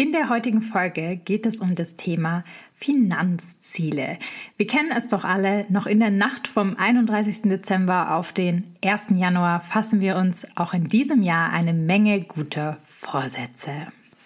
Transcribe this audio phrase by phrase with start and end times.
[0.00, 2.42] In der heutigen Folge geht es um das Thema
[2.74, 4.16] Finanzziele.
[4.56, 7.42] Wir kennen es doch alle, noch in der Nacht vom 31.
[7.42, 9.08] Dezember auf den 1.
[9.16, 13.72] Januar fassen wir uns auch in diesem Jahr eine Menge guter Vorsätze.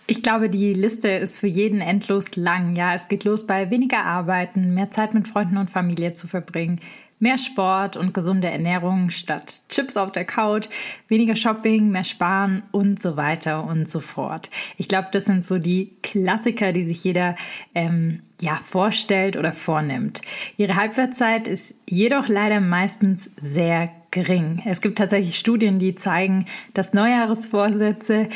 [0.07, 2.77] Ich glaube, die Liste ist für jeden endlos lang.
[2.77, 6.79] Ja, es geht los bei weniger Arbeiten, mehr Zeit mit Freunden und Familie zu verbringen,
[7.25, 10.69] Mehr Sport und gesunde Ernährung statt Chips auf der Couch,
[11.09, 14.51] weniger Shopping, mehr Sparen und so weiter und so fort.
[14.77, 17.35] Ich glaube, das sind so die Klassiker, die sich jeder
[17.75, 20.21] ähm, ja, vorstellt oder vornimmt.
[20.59, 24.63] Ihre Halbwertszeit ist jedoch leider meistens sehr gering.
[24.67, 28.29] Es gibt tatsächlich Studien, die zeigen, dass Neujahresvorsätze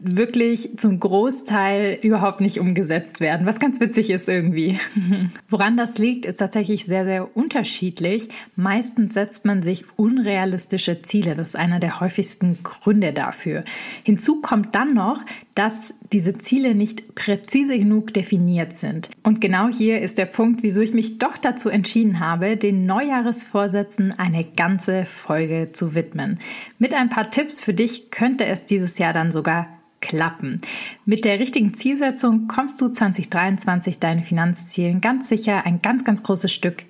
[0.00, 4.78] wirklich zum Großteil überhaupt nicht umgesetzt werden, was ganz witzig ist irgendwie.
[5.48, 8.28] Woran das liegt, ist tatsächlich sehr, sehr unterschiedlich.
[8.56, 11.34] Meistens setzt man sich unrealistische Ziele.
[11.34, 13.64] Das ist einer der häufigsten Gründe dafür.
[14.04, 15.20] Hinzu kommt dann noch,
[15.54, 19.10] dass diese Ziele nicht präzise genug definiert sind.
[19.24, 24.16] Und genau hier ist der Punkt, wieso ich mich doch dazu entschieden habe, den Neujahresvorsätzen
[24.16, 26.38] eine ganze Folge zu widmen.
[26.78, 29.66] Mit ein paar Tipps für dich könnte es dieses Jahr dann sogar
[30.00, 30.60] klappen.
[31.04, 36.52] Mit der richtigen Zielsetzung kommst du 2023 deinen Finanzzielen ganz sicher ein ganz, ganz großes
[36.52, 36.84] Stück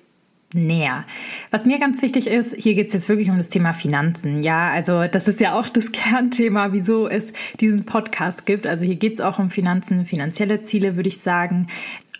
[0.53, 1.05] näher.
[1.51, 4.41] Was mir ganz wichtig ist, hier geht es jetzt wirklich um das Thema Finanzen.
[4.41, 8.65] Ja, also das ist ja auch das Kernthema, wieso es diesen Podcast gibt.
[8.65, 11.67] Also hier geht es auch um Finanzen, finanzielle Ziele, würde ich sagen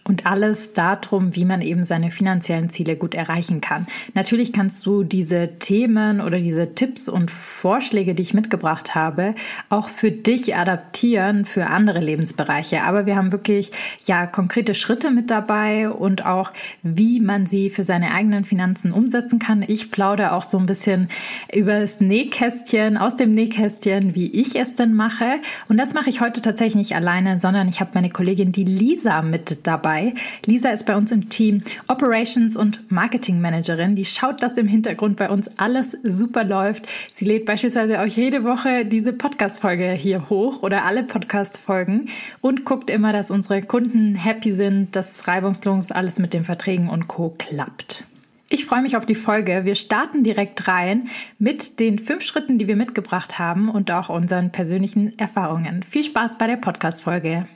[0.10, 3.86] und alles darum, wie man eben seine finanziellen Ziele gut erreichen kann.
[4.16, 9.36] Natürlich kannst du diese Themen oder diese Tipps und Vorschläge, die ich mitgebracht habe,
[9.70, 12.82] auch für dich adaptieren für andere Lebensbereiche.
[12.84, 13.72] Aber wir haben wirklich
[14.04, 16.52] ja konkrete Schritte mit dabei und auch
[16.82, 19.64] wie man sie für seine eigenen Finanzen umsetzen kann.
[19.68, 21.10] Ich plaudere auch so ein bisschen
[21.54, 25.36] über das Nähkästchen, aus dem Nähkästchen, wie ich es denn mache.
[25.68, 29.22] Und das mache ich heute tatsächlich nicht alleine, sondern ich habe meine Kollegin, die Lisa,
[29.22, 30.14] mit dabei dabei.
[30.46, 33.96] Lisa ist bei uns im Team Operations und Marketing Managerin.
[33.96, 36.88] Die schaut, dass im Hintergrund bei uns alles super läuft.
[37.14, 42.10] Sie lädt beispielsweise auch jede Woche diese Podcast-Folge hier hoch oder alle Podcast-Folgen
[42.42, 47.08] und guckt immer, dass unsere Kunden happy sind, dass reibungslos alles mit den Verträgen und
[47.08, 47.34] Co.
[47.38, 48.04] klappt.
[48.52, 49.64] Ich freue mich auf die Folge.
[49.64, 54.52] Wir starten direkt rein mit den fünf Schritten, die wir mitgebracht haben und auch unseren
[54.52, 55.86] persönlichen Erfahrungen.
[55.88, 57.48] Viel Spaß bei der Podcast-Folge.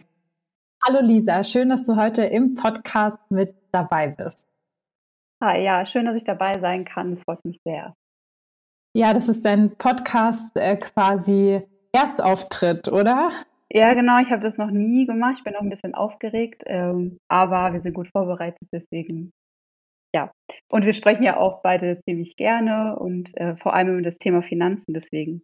[0.86, 4.46] Hallo Lisa, schön, dass du heute im Podcast mit dabei bist.
[5.42, 7.14] Hi, ja, schön, dass ich dabei sein kann.
[7.14, 7.94] Es freut mich sehr.
[8.94, 11.62] Ja, das ist dein Podcast äh, quasi
[11.94, 13.32] Erstauftritt, oder?
[13.72, 14.20] Ja, genau.
[14.20, 15.36] Ich habe das noch nie gemacht.
[15.38, 19.32] Ich bin noch ein bisschen aufgeregt, ähm, aber wir sind gut vorbereitet, deswegen.
[20.14, 20.32] Ja,
[20.70, 24.42] und wir sprechen ja auch beide ziemlich gerne und äh, vor allem über das Thema
[24.42, 25.44] Finanzen, deswegen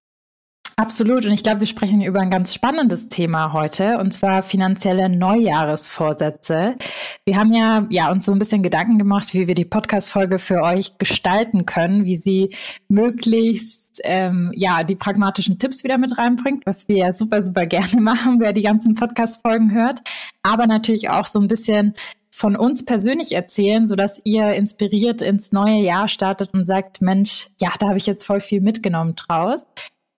[0.79, 1.25] Absolut.
[1.25, 6.78] Und ich glaube, wir sprechen über ein ganz spannendes Thema heute, und zwar finanzielle Neujahresvorsätze.
[7.25, 10.62] Wir haben ja, ja uns so ein bisschen Gedanken gemacht, wie wir die Podcast-Folge für
[10.63, 12.56] euch gestalten können, wie sie
[12.88, 18.00] möglichst ähm, ja, die pragmatischen Tipps wieder mit reinbringt, was wir ja super, super gerne
[18.00, 20.00] machen, wer die ganzen Podcast-Folgen hört.
[20.44, 21.94] Aber natürlich auch so ein bisschen
[22.31, 27.67] von uns persönlich erzählen, sodass ihr inspiriert ins neue Jahr startet und sagt, Mensch, ja,
[27.79, 29.66] da habe ich jetzt voll viel mitgenommen draus.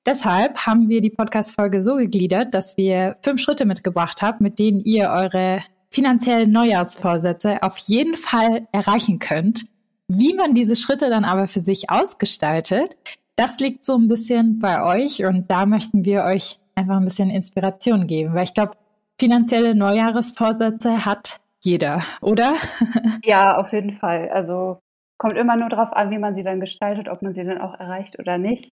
[0.06, 4.80] Deshalb haben wir die Podcast-Folge so gegliedert, dass wir fünf Schritte mitgebracht haben, mit denen
[4.82, 9.68] ihr eure finanziellen Neujahrsvorsätze auf jeden Fall erreichen könnt.
[10.08, 12.98] Wie man diese Schritte dann aber für sich ausgestaltet,
[13.36, 17.30] das liegt so ein bisschen bei euch und da möchten wir euch einfach ein bisschen
[17.30, 18.72] Inspiration geben, weil ich glaube,
[19.20, 22.56] finanzielle Neujahresvorsätze hat jeder, oder?
[23.24, 24.30] Ja, auf jeden Fall.
[24.30, 24.80] Also
[25.20, 27.80] kommt immer nur darauf an, wie man sie dann gestaltet, ob man sie dann auch
[27.80, 28.72] erreicht oder nicht.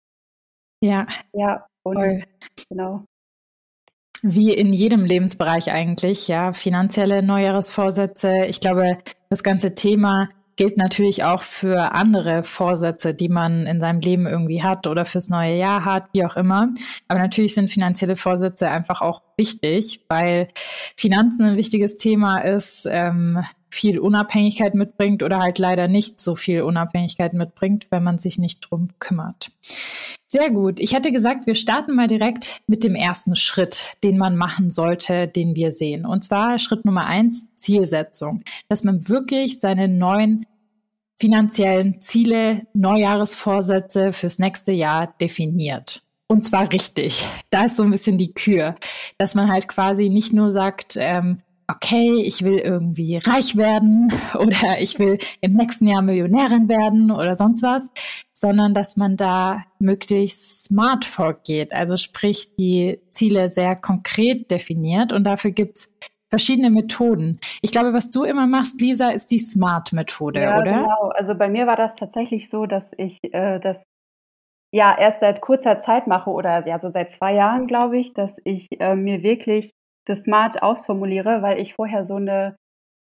[0.81, 1.07] Ja.
[1.33, 2.23] Ja, und Voll.
[2.69, 3.05] genau.
[4.23, 8.47] Wie in jedem Lebensbereich eigentlich, ja, finanzielle Neujahresvorsätze.
[8.47, 8.99] Ich glaube,
[9.31, 10.29] das ganze Thema
[10.59, 15.29] gilt natürlich auch für andere Vorsätze, die man in seinem Leben irgendwie hat oder fürs
[15.29, 16.75] neue Jahr hat, wie auch immer.
[17.07, 20.49] Aber natürlich sind finanzielle Vorsätze einfach auch wichtig, weil
[20.97, 23.41] Finanzen ein wichtiges Thema ist, ähm,
[23.71, 28.61] viel Unabhängigkeit mitbringt oder halt leider nicht so viel Unabhängigkeit mitbringt, wenn man sich nicht
[28.69, 29.53] drum kümmert.
[30.31, 30.79] Sehr gut.
[30.79, 35.27] Ich hätte gesagt, wir starten mal direkt mit dem ersten Schritt, den man machen sollte,
[35.27, 36.05] den wir sehen.
[36.05, 38.43] Und zwar Schritt Nummer eins, Zielsetzung.
[38.69, 40.45] Dass man wirklich seine neuen
[41.19, 46.03] finanziellen Ziele, Neujahresvorsätze fürs nächste Jahr definiert.
[46.27, 47.25] Und zwar richtig.
[47.49, 48.75] Da ist so ein bisschen die Kür,
[49.17, 51.41] dass man halt quasi nicht nur sagt, ähm,
[51.71, 57.35] okay, ich will irgendwie reich werden oder ich will im nächsten Jahr Millionärin werden oder
[57.35, 57.91] sonst was,
[58.33, 61.73] sondern dass man da möglichst smart vorgeht.
[61.73, 65.93] Also sprich, die Ziele sehr konkret definiert und dafür gibt's
[66.31, 67.39] verschiedene Methoden.
[67.63, 70.73] Ich glaube, was du immer machst, Lisa, ist die Smart-Methode, ja, oder?
[70.83, 71.11] Genau.
[71.15, 73.83] Also bei mir war das tatsächlich so, dass ich äh, das
[74.73, 78.37] ja erst seit kurzer Zeit mache oder ja so seit zwei Jahren, glaube ich, dass
[78.45, 79.71] ich äh, mir wirklich
[80.09, 82.57] das Smart ausformuliere, weil ich vorher so eine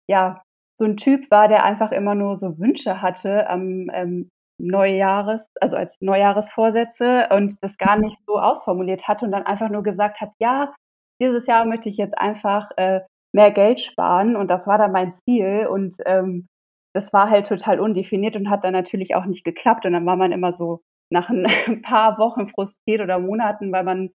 [0.10, 0.42] ja
[0.78, 4.30] so ein Typ war, der einfach immer nur so Wünsche hatte am ähm,
[4.60, 9.84] Neujahres, also als Neujahresvorsätze und das gar nicht so ausformuliert hatte und dann einfach nur
[9.84, 10.74] gesagt hat, ja,
[11.22, 13.02] dieses Jahr möchte ich jetzt einfach äh,
[13.34, 16.48] mehr Geld sparen und das war dann mein Ziel und ähm,
[16.96, 20.16] das war halt total undefiniert und hat dann natürlich auch nicht geklappt und dann war
[20.16, 21.48] man immer so nach ein
[21.84, 24.12] paar Wochen frustriert oder Monaten, weil man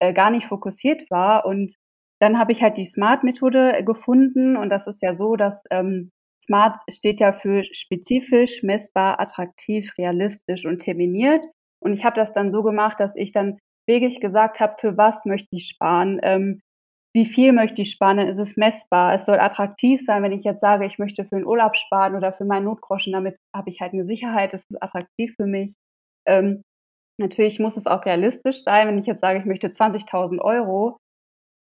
[0.00, 1.74] äh, gar nicht fokussiert war und
[2.22, 6.12] dann habe ich halt die Smart-Methode gefunden und das ist ja so, dass ähm,
[6.44, 11.44] Smart steht ja für spezifisch, messbar, attraktiv, realistisch und terminiert.
[11.82, 13.58] Und ich habe das dann so gemacht, dass ich dann
[13.88, 16.60] wirklich gesagt habe, für was möchte ich sparen, ähm,
[17.12, 19.14] wie viel möchte ich sparen, dann ist es messbar.
[19.14, 22.32] Es soll attraktiv sein, wenn ich jetzt sage, ich möchte für den Urlaub sparen oder
[22.32, 25.74] für meinen Notgroschen, damit habe ich halt eine Sicherheit, das ist attraktiv für mich.
[26.28, 26.62] Ähm,
[27.18, 30.98] natürlich muss es auch realistisch sein, wenn ich jetzt sage, ich möchte 20.000 Euro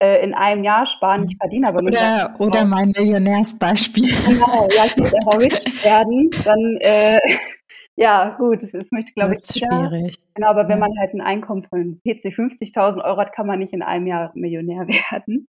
[0.02, 1.92] äh, in einem Jahr sparen, ich verdiene aber nur.
[1.92, 4.12] Oder, oder mein Millionärsbeispiel.
[4.26, 7.20] Genau, ja, ich muss einfach rich werden, dann äh,
[7.96, 10.18] ja, gut, das möchte, glaube ich, schwierig.
[10.34, 13.74] Genau, aber wenn man halt ein Einkommen von PC 50.000 Euro hat, kann man nicht
[13.74, 15.48] in einem Jahr Millionär werden.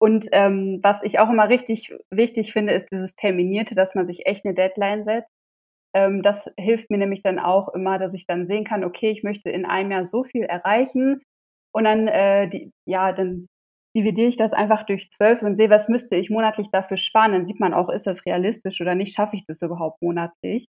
[0.00, 4.26] Und ähm, was ich auch immer richtig wichtig finde, ist dieses Terminierte, dass man sich
[4.26, 5.28] echt eine Deadline setzt.
[5.94, 9.24] Ähm, das hilft mir nämlich dann auch immer, dass ich dann sehen kann, okay, ich
[9.24, 11.20] möchte in einem Jahr so viel erreichen.
[11.72, 13.46] Und dann, äh, die, ja, dann
[13.96, 17.32] dividiere ich das einfach durch zwölf und sehe, was müsste ich monatlich dafür sparen.
[17.32, 20.66] Dann sieht man auch, ist das realistisch oder nicht, schaffe ich das überhaupt monatlich.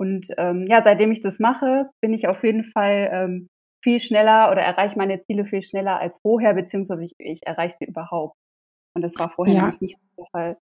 [0.00, 3.48] Und ähm, ja, seitdem ich das mache, bin ich auf jeden Fall ähm,
[3.84, 7.84] viel schneller oder erreiche meine Ziele viel schneller als vorher, beziehungsweise ich, ich erreiche sie
[7.84, 8.36] überhaupt.
[8.94, 9.70] Und das war vorher ja.
[9.80, 10.56] nicht so der Fall.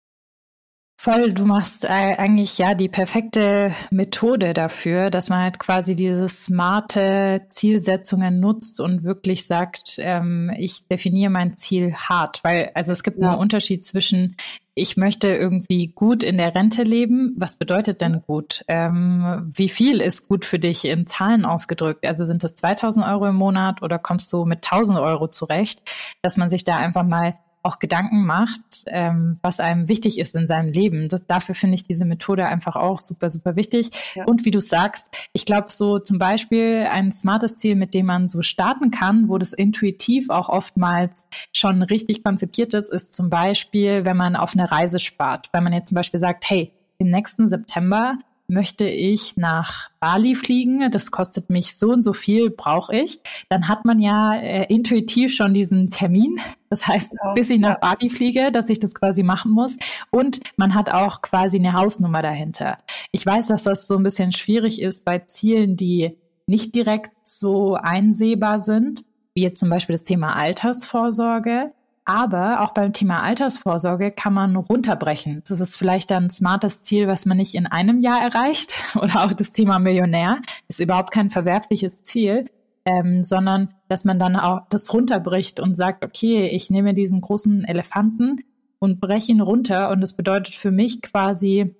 [1.02, 6.28] Voll, du machst äh, eigentlich ja die perfekte Methode dafür, dass man halt quasi diese
[6.28, 12.44] smarte Zielsetzungen nutzt und wirklich sagt, ähm, ich definiere mein Ziel hart.
[12.44, 13.30] Weil, also es gibt ja.
[13.30, 14.36] einen Unterschied zwischen,
[14.76, 17.34] ich möchte irgendwie gut in der Rente leben.
[17.38, 18.66] Was bedeutet denn gut?
[18.68, 22.06] Ähm, wie viel ist gut für dich in Zahlen ausgedrückt?
[22.06, 25.82] Also sind das 2000 Euro im Monat oder kommst du mit 1000 Euro zurecht?
[26.22, 30.48] Dass man sich da einfach mal auch Gedanken macht, ähm, was einem wichtig ist in
[30.48, 31.10] seinem Leben.
[31.10, 33.90] Das, dafür finde ich diese Methode einfach auch super, super wichtig.
[34.16, 34.26] Ja.
[34.26, 38.30] Und wie du sagst, ich glaube, so zum Beispiel ein smartes Ziel, mit dem man
[38.30, 44.06] so starten kann, wo das intuitiv auch oftmals schon richtig konzipiert ist, ist zum Beispiel,
[44.06, 45.50] wenn man auf eine Reise spart.
[45.52, 48.18] Wenn man jetzt zum Beispiel sagt, hey, im nächsten September
[48.50, 53.20] möchte ich nach Bali fliegen, das kostet mich so und so viel, brauche ich,
[53.50, 56.40] dann hat man ja äh, intuitiv schon diesen Termin.
[56.70, 57.80] Das heißt, ja, bis ich nach.
[57.80, 59.78] Bali fliege, dass ich das quasi machen muss.
[60.12, 62.78] Und man hat auch quasi eine Hausnummer dahinter.
[63.12, 67.76] Ich weiß, dass das so ein bisschen schwierig ist bei Zielen, die nicht direkt so
[67.76, 69.04] einsehbar sind,
[69.34, 71.72] wie jetzt zum Beispiel das Thema Altersvorsorge.
[72.10, 75.44] Aber auch beim Thema Altersvorsorge kann man runterbrechen.
[75.48, 78.72] Das ist vielleicht ein smartes Ziel, was man nicht in einem Jahr erreicht.
[78.96, 82.46] Oder auch das Thema Millionär ist überhaupt kein verwerfliches Ziel,
[82.84, 87.64] ähm, sondern dass man dann auch das runterbricht und sagt, okay, ich nehme diesen großen
[87.64, 88.40] Elefanten
[88.80, 89.92] und breche ihn runter.
[89.92, 91.76] Und das bedeutet für mich quasi,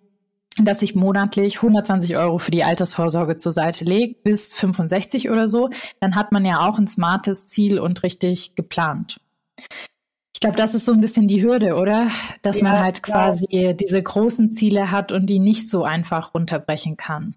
[0.62, 5.72] dass ich monatlich 120 Euro für die Altersvorsorge zur Seite lege, bis 65 oder so.
[6.00, 9.20] Dann hat man ja auch ein smartes Ziel und richtig geplant.
[10.40, 12.08] Ich glaube, das ist so ein bisschen die Hürde, oder?
[12.44, 13.74] Dass ja, man halt quasi ja.
[13.74, 17.36] diese großen Ziele hat und die nicht so einfach runterbrechen kann.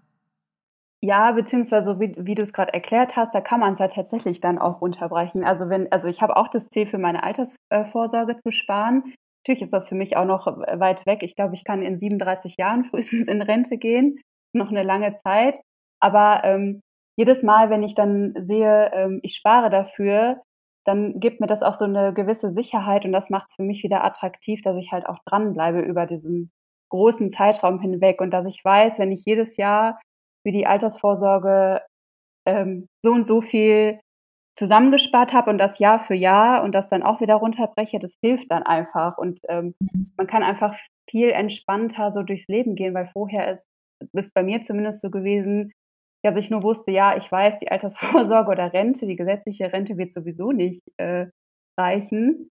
[1.01, 4.39] Ja, beziehungsweise wie, wie du es gerade erklärt hast, da kann man es ja tatsächlich
[4.39, 5.43] dann auch runterbrechen.
[5.43, 9.13] Also wenn, also ich habe auch das Ziel für meine Altersvorsorge zu sparen.
[9.45, 11.23] Natürlich ist das für mich auch noch weit weg.
[11.23, 14.21] Ich glaube, ich kann in 37 Jahren frühestens in Rente gehen.
[14.53, 15.59] Noch eine lange Zeit.
[15.99, 16.79] Aber ähm,
[17.17, 20.41] jedes Mal, wenn ich dann sehe, ähm, ich spare dafür,
[20.85, 23.83] dann gibt mir das auch so eine gewisse Sicherheit und das macht es für mich
[23.83, 26.51] wieder attraktiv, dass ich halt auch dranbleibe über diesen
[26.89, 29.99] großen Zeitraum hinweg und dass ich weiß, wenn ich jedes Jahr
[30.45, 31.81] für die Altersvorsorge
[32.45, 33.99] ähm, so und so viel
[34.55, 38.51] zusammengespart habe und das Jahr für Jahr und das dann auch wieder runterbreche, das hilft
[38.51, 40.13] dann einfach und ähm, mhm.
[40.17, 40.77] man kann einfach
[41.09, 43.67] viel entspannter so durchs Leben gehen, weil vorher ist
[44.11, 45.71] ist bei mir zumindest so gewesen,
[46.23, 50.11] dass ich nur wusste, ja, ich weiß, die Altersvorsorge oder Rente, die gesetzliche Rente wird
[50.11, 51.27] sowieso nicht äh,
[51.79, 52.49] reichen.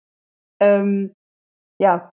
[0.62, 1.13] Ähm,
[1.81, 2.09] ja,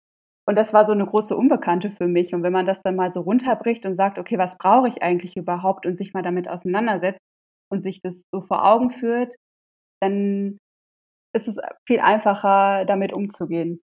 [0.46, 2.34] und das war so eine große Unbekannte für mich.
[2.34, 5.36] Und wenn man das dann mal so runterbricht und sagt, okay, was brauche ich eigentlich
[5.36, 7.20] überhaupt und sich mal damit auseinandersetzt
[7.70, 9.34] und sich das so vor Augen führt,
[10.02, 10.58] dann
[11.34, 11.56] ist es
[11.88, 13.80] viel einfacher, damit umzugehen.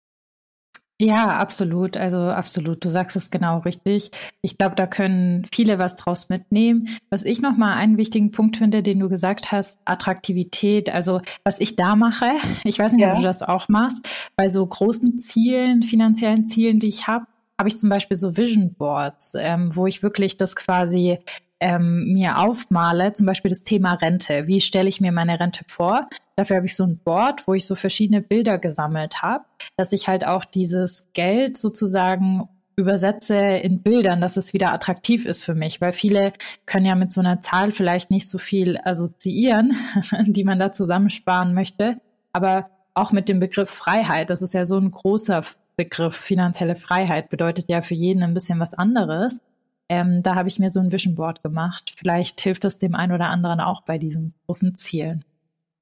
[1.00, 1.96] Ja, absolut.
[1.96, 2.84] Also absolut.
[2.84, 4.10] Du sagst es genau richtig.
[4.42, 6.88] Ich glaube, da können viele was draus mitnehmen.
[7.08, 10.92] Was ich noch mal einen wichtigen Punkt finde, den du gesagt hast, Attraktivität.
[10.92, 12.26] Also was ich da mache,
[12.64, 13.12] ich weiß nicht, ja.
[13.12, 17.24] ob du das auch machst, bei so großen Zielen, finanziellen Zielen, die ich habe,
[17.58, 21.18] habe ich zum Beispiel so Vision Boards, ähm, wo ich wirklich das quasi
[21.60, 24.46] ähm, mir aufmale, zum Beispiel das Thema Rente.
[24.46, 26.08] Wie stelle ich mir meine Rente vor?
[26.40, 29.44] Dafür habe ich so ein Board, wo ich so verschiedene Bilder gesammelt habe,
[29.76, 35.44] dass ich halt auch dieses Geld sozusagen übersetze in Bildern, dass es wieder attraktiv ist
[35.44, 36.32] für mich, weil viele
[36.64, 39.76] können ja mit so einer Zahl vielleicht nicht so viel assoziieren,
[40.22, 42.00] die man da zusammensparen möchte,
[42.32, 45.42] aber auch mit dem Begriff Freiheit, das ist ja so ein großer
[45.76, 49.42] Begriff, finanzielle Freiheit bedeutet ja für jeden ein bisschen was anderes.
[49.90, 51.92] Ähm, da habe ich mir so ein Vision Board gemacht.
[51.94, 55.22] Vielleicht hilft das dem einen oder anderen auch bei diesen großen Zielen.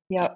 [0.09, 0.35] Ja,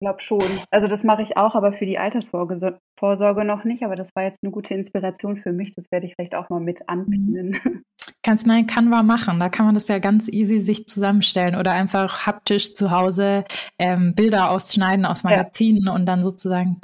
[0.00, 0.42] glaube schon.
[0.70, 3.82] Also das mache ich auch, aber für die Altersvorsorge noch nicht.
[3.82, 5.72] Aber das war jetzt eine gute Inspiration für mich.
[5.72, 7.58] Das werde ich vielleicht auch mal mit anbieten.
[7.64, 7.82] Mhm.
[8.22, 9.38] Kannst mal in Canva machen.
[9.38, 13.44] Da kann man das ja ganz easy sich zusammenstellen oder einfach haptisch zu Hause
[13.78, 15.94] ähm, Bilder ausschneiden aus Magazinen ja.
[15.94, 16.80] und dann sozusagen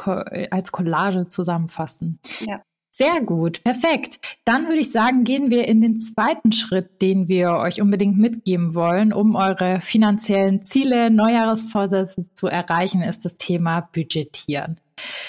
[0.50, 2.20] als Collage zusammenfassen.
[2.40, 2.62] Ja.
[2.94, 4.38] Sehr gut, perfekt.
[4.44, 8.74] Dann würde ich sagen, gehen wir in den zweiten Schritt, den wir euch unbedingt mitgeben
[8.74, 14.78] wollen, um eure finanziellen Ziele, Neujahresvorsätze zu erreichen, ist das Thema Budgetieren.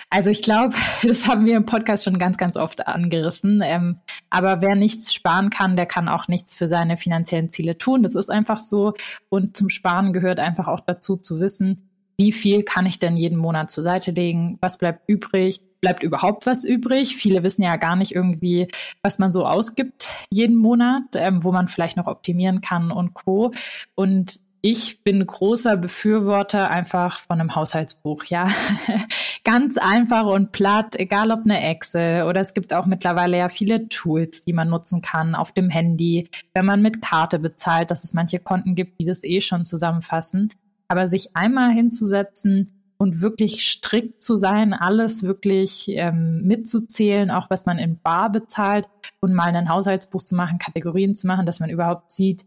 [0.10, 3.62] Also ich glaube, das haben wir im Podcast schon ganz, ganz oft angerissen.
[3.64, 8.04] Ähm, aber wer nichts sparen kann, der kann auch nichts für seine finanziellen Ziele tun.
[8.04, 8.94] Das ist einfach so.
[9.30, 13.38] Und zum Sparen gehört einfach auch dazu zu wissen, wie viel kann ich denn jeden
[13.38, 14.58] Monat zur Seite legen?
[14.62, 15.62] Was bleibt übrig?
[15.84, 17.18] bleibt überhaupt was übrig?
[17.18, 18.70] Viele wissen ja gar nicht irgendwie,
[19.02, 23.52] was man so ausgibt jeden Monat, ähm, wo man vielleicht noch optimieren kann und co.
[23.94, 28.48] Und ich bin großer Befürworter einfach von einem Haushaltsbuch, ja.
[29.44, 33.90] Ganz einfach und platt, egal ob eine Excel oder es gibt auch mittlerweile ja viele
[33.90, 38.14] Tools, die man nutzen kann auf dem Handy, wenn man mit Karte bezahlt, dass es
[38.14, 40.50] manche Konten gibt, die das eh schon zusammenfassen.
[40.94, 42.68] Aber sich einmal hinzusetzen,
[43.04, 48.88] und wirklich strikt zu sein, alles wirklich ähm, mitzuzählen, auch was man in Bar bezahlt
[49.20, 52.46] und mal ein Haushaltsbuch zu machen, Kategorien zu machen, dass man überhaupt sieht,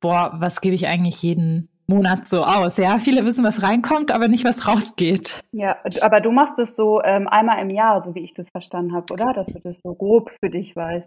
[0.00, 2.78] boah, was gebe ich eigentlich jeden Monat so aus?
[2.78, 5.40] Ja, viele wissen, was reinkommt, aber nicht, was rausgeht.
[5.52, 8.94] Ja, aber du machst es so ähm, einmal im Jahr, so wie ich das verstanden
[8.94, 9.32] habe, oder?
[9.32, 11.06] Dass du das so grob für dich weißt.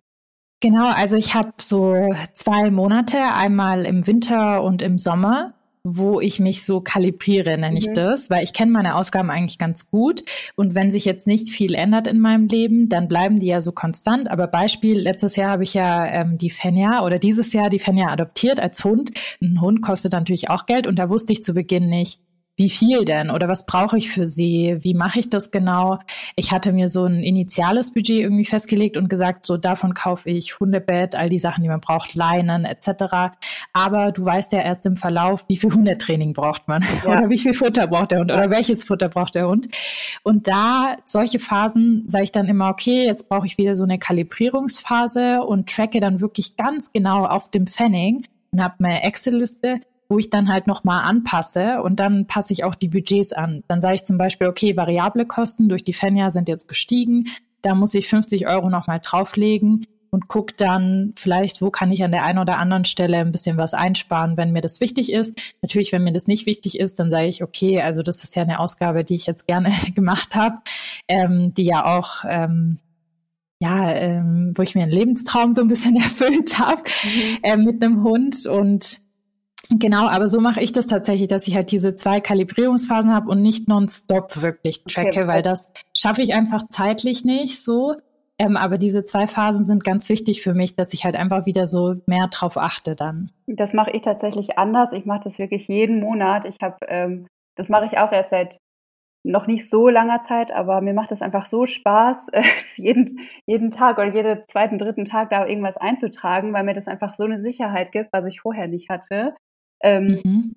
[0.61, 1.95] Genau, also ich habe so
[2.33, 5.49] zwei Monate, einmal im Winter und im Sommer
[5.87, 7.93] wo ich mich so kalibriere, nenne ich mhm.
[7.93, 10.23] das, weil ich kenne meine Ausgaben eigentlich ganz gut.
[10.55, 13.71] Und wenn sich jetzt nicht viel ändert in meinem Leben, dann bleiben die ja so
[13.71, 14.31] konstant.
[14.31, 18.09] Aber Beispiel, letztes Jahr habe ich ja ähm, die Fenja oder dieses Jahr die Fenja
[18.09, 19.11] adoptiert als Hund.
[19.41, 22.19] Ein Hund kostet natürlich auch Geld und da wusste ich zu Beginn nicht,
[22.57, 24.77] wie viel denn oder was brauche ich für sie?
[24.79, 25.99] Wie mache ich das genau?
[26.37, 30.59] Ich hatte mir so ein initiales Budget irgendwie festgelegt und gesagt, so davon kaufe ich
[30.59, 33.35] Hundebett, all die Sachen, die man braucht, Leinen etc.
[33.73, 37.11] Aber du weißt ja erst im Verlauf, wie viel Hundetraining braucht man ja.
[37.11, 39.67] oder wie viel Futter braucht der Hund oder welches Futter braucht der Hund.
[40.23, 43.99] Und da solche Phasen sage ich dann immer, okay, jetzt brauche ich wieder so eine
[43.99, 50.19] Kalibrierungsphase und tracke dann wirklich ganz genau auf dem Pfennig und habe eine Excel-Liste wo
[50.19, 53.63] ich dann halt nochmal anpasse und dann passe ich auch die Budgets an.
[53.67, 57.27] Dann sage ich zum Beispiel, okay, variable Kosten durch die Fenja sind jetzt gestiegen,
[57.61, 62.11] da muss ich 50 Euro nochmal drauflegen und gucke dann vielleicht, wo kann ich an
[62.11, 65.55] der einen oder anderen Stelle ein bisschen was einsparen, wenn mir das wichtig ist.
[65.61, 68.43] Natürlich, wenn mir das nicht wichtig ist, dann sage ich, okay, also das ist ja
[68.43, 70.59] eine Ausgabe, die ich jetzt gerne gemacht habe,
[71.07, 72.77] ähm, die ja auch ähm,
[73.59, 77.37] ja, ähm, wo ich mir einen Lebenstraum so ein bisschen erfüllt habe mhm.
[77.43, 78.99] äh, mit einem Hund und
[79.69, 83.41] Genau, aber so mache ich das tatsächlich, dass ich halt diese zwei Kalibrierungsphasen habe und
[83.41, 85.27] nicht nonstop wirklich tracke, okay.
[85.27, 87.95] weil das schaffe ich einfach zeitlich nicht so.
[88.37, 91.67] Ähm, aber diese zwei Phasen sind ganz wichtig für mich, dass ich halt einfach wieder
[91.67, 93.31] so mehr drauf achte dann.
[93.47, 94.91] Das mache ich tatsächlich anders.
[94.91, 96.45] Ich mache das wirklich jeden Monat.
[96.45, 98.57] Ich habe, ähm, das mache ich auch erst seit
[99.23, 102.43] noch nicht so langer Zeit, aber mir macht es einfach so Spaß, äh,
[102.75, 107.13] jeden, jeden Tag oder jeden zweiten, dritten Tag da irgendwas einzutragen, weil mir das einfach
[107.13, 109.33] so eine Sicherheit gibt, was ich vorher nicht hatte.
[109.83, 110.55] Ähm, mhm.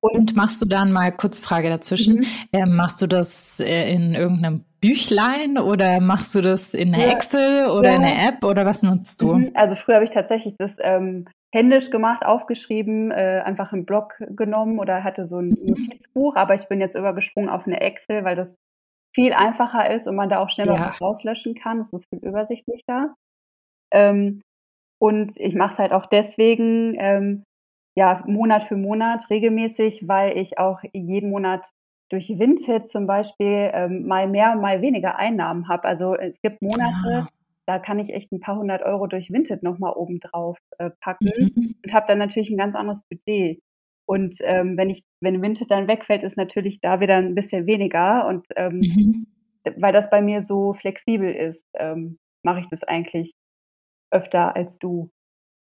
[0.00, 2.24] Und machst du dann mal kurz Frage dazwischen, mhm.
[2.52, 7.12] äh, machst du das äh, in irgendeinem Büchlein oder machst du das in einer ja.
[7.12, 7.96] Excel oder ja.
[7.96, 9.34] in einer App oder was nutzt du?
[9.34, 9.50] Mhm.
[9.54, 14.78] Also früher habe ich tatsächlich das ähm, händisch gemacht, aufgeschrieben, äh, einfach einen Blog genommen
[14.78, 15.66] oder hatte so ein mhm.
[15.66, 18.54] Notizbuch, aber ich bin jetzt übergesprungen auf eine Excel, weil das
[19.14, 20.88] viel einfacher ist und man da auch schneller ja.
[21.00, 21.78] rauslöschen kann.
[21.78, 23.14] Das ist viel übersichtlicher.
[23.92, 24.42] Ähm,
[25.00, 27.44] und ich mache es halt auch deswegen, ähm,
[27.98, 31.66] ja, Monat für Monat regelmäßig, weil ich auch jeden Monat
[32.10, 35.82] durch Windhit zum Beispiel ähm, mal mehr, mal weniger Einnahmen habe.
[35.82, 37.28] Also es gibt Monate, ja.
[37.66, 41.32] da kann ich echt ein paar hundert Euro durch Vinted nochmal oben drauf äh, packen
[41.36, 41.74] mhm.
[41.84, 43.60] und habe dann natürlich ein ganz anderes Budget.
[44.06, 48.28] Und ähm, wenn ich, wenn Vinted dann wegfällt, ist natürlich da wieder ein bisschen weniger.
[48.28, 49.26] Und ähm, mhm.
[49.76, 53.32] weil das bei mir so flexibel ist, ähm, mache ich das eigentlich
[54.12, 55.10] öfter als du.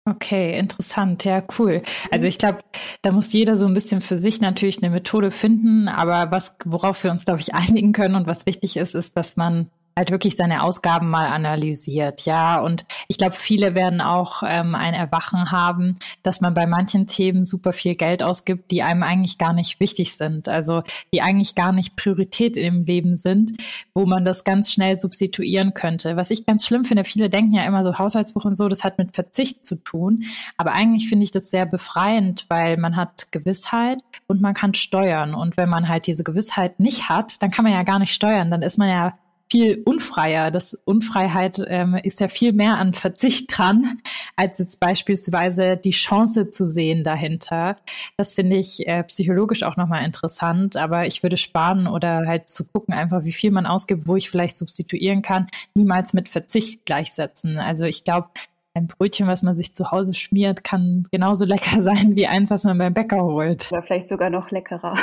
[0.08, 1.82] Okay, interessant, ja, cool.
[2.12, 2.30] Also mhm.
[2.30, 2.60] ich glaube,
[3.02, 7.04] da muss jeder so ein bisschen für sich natürlich eine Methode finden, aber was, worauf
[7.04, 10.36] wir uns, glaube ich, einigen können und was wichtig ist, ist, dass man halt wirklich
[10.36, 12.62] seine Ausgaben mal analysiert, ja.
[12.62, 17.44] Und ich glaube, viele werden auch ähm, ein Erwachen haben, dass man bei manchen Themen
[17.44, 21.72] super viel Geld ausgibt, die einem eigentlich gar nicht wichtig sind, also die eigentlich gar
[21.72, 23.54] nicht Priorität im Leben sind,
[23.96, 26.16] wo man das ganz schnell substituieren könnte.
[26.16, 29.00] Was ich ganz schlimm finde, viele denken ja immer so Haushaltsbuch und so, das hat
[29.00, 30.26] mit Verzicht zu tun,
[30.58, 35.34] aber eigentlich finde ich das sehr befreiend, weil man hat Gewissheit und man kann steuern.
[35.34, 38.52] Und wenn man halt diese Gewissheit nicht hat, dann kann man ja gar nicht steuern,
[38.52, 39.18] dann ist man ja
[39.50, 40.52] viel unfreier.
[40.52, 44.02] Das Unfreiheit ähm, ist ja viel mehr an Verzicht dran,
[44.36, 47.78] als jetzt beispielsweise die Chance zu sehen dahinter.
[48.18, 52.66] Das finde ich äh, psychologisch auch nochmal interessant, aber ich würde sparen oder halt zu
[52.66, 57.58] gucken, einfach wie viel man ausgibt, wo ich vielleicht substituieren kann, niemals mit Verzicht gleichsetzen.
[57.58, 58.30] Also ich glaube,
[58.78, 62.64] ein Brötchen, was man sich zu Hause schmiert, kann genauso lecker sein wie eins, was
[62.64, 63.70] man beim Bäcker holt.
[63.72, 64.98] Oder vielleicht sogar noch leckerer.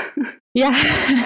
[0.54, 0.70] Ja,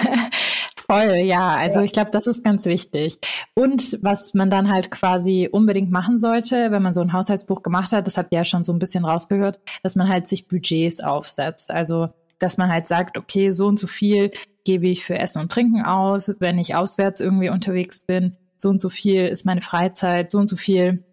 [0.89, 1.55] Voll, ja.
[1.55, 1.85] Also ja.
[1.85, 3.19] ich glaube, das ist ganz wichtig.
[3.53, 7.91] Und was man dann halt quasi unbedingt machen sollte, wenn man so ein Haushaltsbuch gemacht
[7.91, 10.99] hat, das habt ihr ja schon so ein bisschen rausgehört, dass man halt sich Budgets
[10.99, 11.69] aufsetzt.
[11.69, 12.09] Also
[12.39, 14.31] dass man halt sagt, okay, so und so viel
[14.63, 18.81] gebe ich für Essen und Trinken aus, wenn ich auswärts irgendwie unterwegs bin, so und
[18.81, 21.03] so viel ist meine Freizeit, so und so viel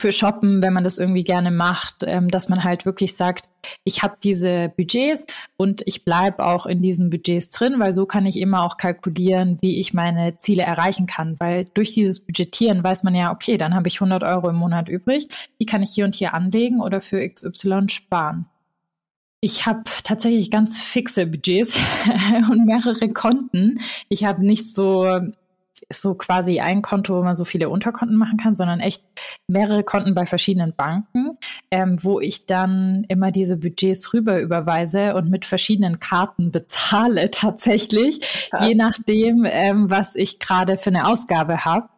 [0.00, 3.46] für Shoppen, wenn man das irgendwie gerne macht, ähm, dass man halt wirklich sagt,
[3.84, 8.24] ich habe diese Budgets und ich bleibe auch in diesen Budgets drin, weil so kann
[8.24, 11.36] ich immer auch kalkulieren, wie ich meine Ziele erreichen kann.
[11.38, 14.88] Weil durch dieses Budgetieren weiß man ja, okay, dann habe ich 100 Euro im Monat
[14.88, 15.28] übrig,
[15.60, 18.46] die kann ich hier und hier anlegen oder für XY sparen.
[19.42, 21.76] Ich habe tatsächlich ganz fixe Budgets
[22.50, 23.80] und mehrere Konten.
[24.08, 25.20] Ich habe nicht so
[25.92, 29.02] so quasi ein Konto, wo man so viele Unterkonten machen kann, sondern echt
[29.48, 31.38] mehrere Konten bei verschiedenen Banken,
[31.70, 38.20] ähm, wo ich dann immer diese Budgets rüber überweise und mit verschiedenen Karten bezahle tatsächlich,
[38.52, 38.66] ja.
[38.66, 41.88] je nachdem, ähm, was ich gerade für eine Ausgabe habe.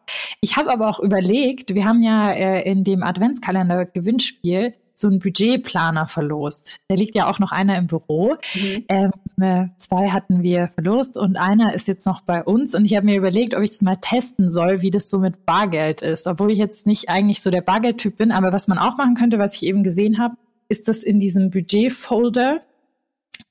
[0.41, 5.19] Ich habe aber auch überlegt, wir haben ja äh, in dem Adventskalender Gewinnspiel so einen
[5.19, 6.79] Budgetplaner verlost.
[6.89, 8.37] Da liegt ja auch noch einer im Büro.
[8.55, 8.85] Mhm.
[8.89, 9.11] Ähm,
[9.41, 12.75] äh, zwei hatten wir verlost und einer ist jetzt noch bei uns.
[12.75, 15.45] Und ich habe mir überlegt, ob ich das mal testen soll, wie das so mit
[15.45, 16.27] Bargeld ist.
[16.27, 18.33] Obwohl ich jetzt nicht eigentlich so der Bargeldtyp bin.
[18.33, 20.37] Aber was man auch machen könnte, was ich eben gesehen habe,
[20.69, 22.63] ist das in diesem Budgetfolder.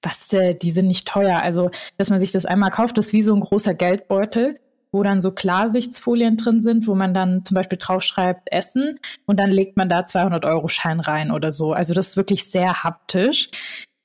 [0.02, 1.42] Was, äh, die sind nicht teuer.
[1.42, 4.60] Also, dass man sich das einmal kauft, das ist wie so ein großer Geldbeutel
[4.91, 9.49] wo dann so Klarsichtsfolien drin sind, wo man dann zum Beispiel draufschreibt Essen und dann
[9.49, 11.73] legt man da 200 Euro Schein rein oder so.
[11.73, 13.49] Also das ist wirklich sehr haptisch.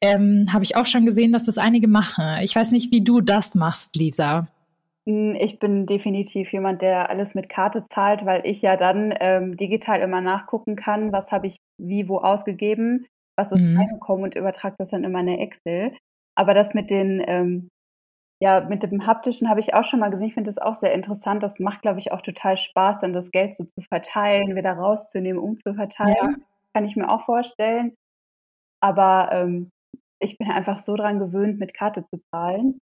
[0.01, 2.25] Ähm, Habe ich auch schon gesehen, dass das einige machen.
[2.42, 4.46] Ich weiß nicht, wie du das machst, Lisa.
[5.09, 9.57] Hm, ich bin definitiv jemand, der alles mit Karte zahlt, weil ich ja dann ähm,
[9.57, 13.79] digital immer nachgucken kann, was habe ich wie wo ausgegeben, was ist mhm.
[13.79, 15.92] reingekommen und übertrage das dann in meine Excel.
[16.35, 17.68] Aber das mit den ähm,
[18.38, 20.29] ja, mit dem Haptischen habe ich auch schon mal gesehen.
[20.29, 21.42] Ich finde das auch sehr interessant.
[21.42, 25.42] Das macht, glaube ich, auch total Spaß, dann das Geld so zu verteilen, wieder rauszunehmen,
[25.42, 26.16] umzuverteilen.
[26.16, 26.35] Ja.
[26.75, 27.94] Kann ich mir auch vorstellen.
[28.81, 29.70] Aber ähm,
[30.18, 32.79] ich bin einfach so dran gewöhnt, mit Karte zu zahlen.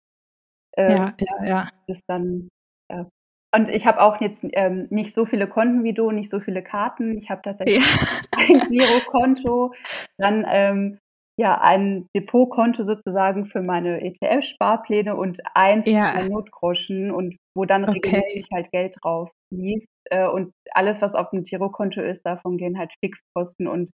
[0.76, 1.68] Ähm, ja, ja, ja.
[1.86, 2.48] Das dann,
[2.90, 3.06] ja.
[3.54, 6.64] Und ich habe auch jetzt ähm, nicht so viele Konten wie du, nicht so viele
[6.64, 7.16] Karten.
[7.16, 8.08] Ich habe tatsächlich ja.
[8.36, 9.72] ein Girokonto.
[10.18, 10.98] Dann ähm,
[11.36, 16.12] ja, ein Depotkonto sozusagen für meine ETF-Sparpläne und eins ja.
[16.12, 18.00] für Notgroschen und wo dann okay.
[18.04, 19.88] regelmäßig halt Geld drauf fließt.
[20.10, 23.90] Äh, und alles, was auf dem Girokonto ist, davon gehen halt Fixkosten und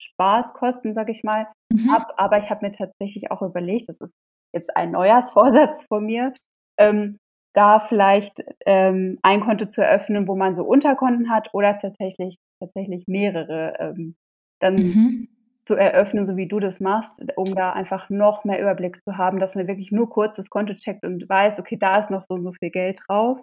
[0.00, 1.90] Spaßkosten, sag ich mal, mhm.
[1.90, 2.12] ab.
[2.16, 4.14] Aber ich habe mir tatsächlich auch überlegt, das ist
[4.54, 6.32] jetzt ein Neujahrsvorsatz von mir,
[6.78, 7.18] ähm,
[7.54, 13.04] da vielleicht ähm, ein Konto zu eröffnen, wo man so Unterkonten hat oder tatsächlich tatsächlich
[13.08, 13.74] mehrere.
[13.80, 14.14] Ähm,
[14.60, 15.28] dann mhm
[15.66, 19.38] zu eröffnen, so wie du das machst, um da einfach noch mehr Überblick zu haben,
[19.40, 22.34] dass man wirklich nur kurz das Konto checkt und weiß, okay, da ist noch so
[22.34, 23.38] und so viel Geld drauf.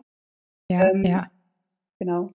[0.71, 1.27] Ja, ähm, ja.
[1.99, 2.31] Genau.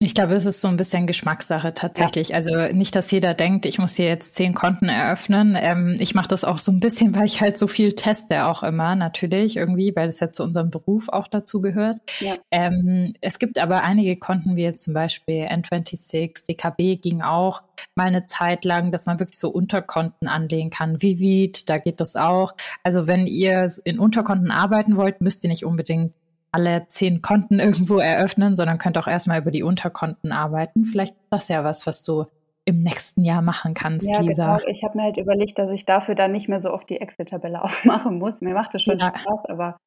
[0.00, 2.28] Ich glaube, es ist so ein bisschen Geschmackssache tatsächlich.
[2.28, 2.36] Ja.
[2.36, 5.56] Also nicht, dass jeder denkt, ich muss hier jetzt zehn Konten eröffnen.
[5.60, 8.62] Ähm, ich mache das auch so ein bisschen, weil ich halt so viel teste auch
[8.62, 11.98] immer, natürlich irgendwie, weil das ja zu unserem Beruf auch dazu gehört.
[12.20, 12.36] Ja.
[12.52, 17.62] Ähm, es gibt aber einige Konten, wie jetzt zum Beispiel N26, DKB ging auch
[17.96, 21.02] mal eine Zeit lang, dass man wirklich so Unterkonten anlegen kann.
[21.02, 22.54] Vivid, da geht das auch.
[22.84, 26.14] Also wenn ihr in Unterkonten arbeiten wollt, müsst ihr nicht unbedingt
[26.52, 30.84] alle zehn Konten irgendwo eröffnen, sondern könnt auch erstmal über die Unterkonten arbeiten.
[30.84, 32.26] Vielleicht ist das ja was, was du
[32.64, 34.58] im nächsten Jahr machen kannst, ja, Lisa.
[34.58, 34.68] Genau.
[34.68, 37.62] Ich habe mir halt überlegt, dass ich dafür dann nicht mehr so oft die Excel-Tabelle
[37.64, 38.40] aufmachen muss.
[38.40, 39.16] Mir macht das schon ja.
[39.16, 39.78] Spaß, aber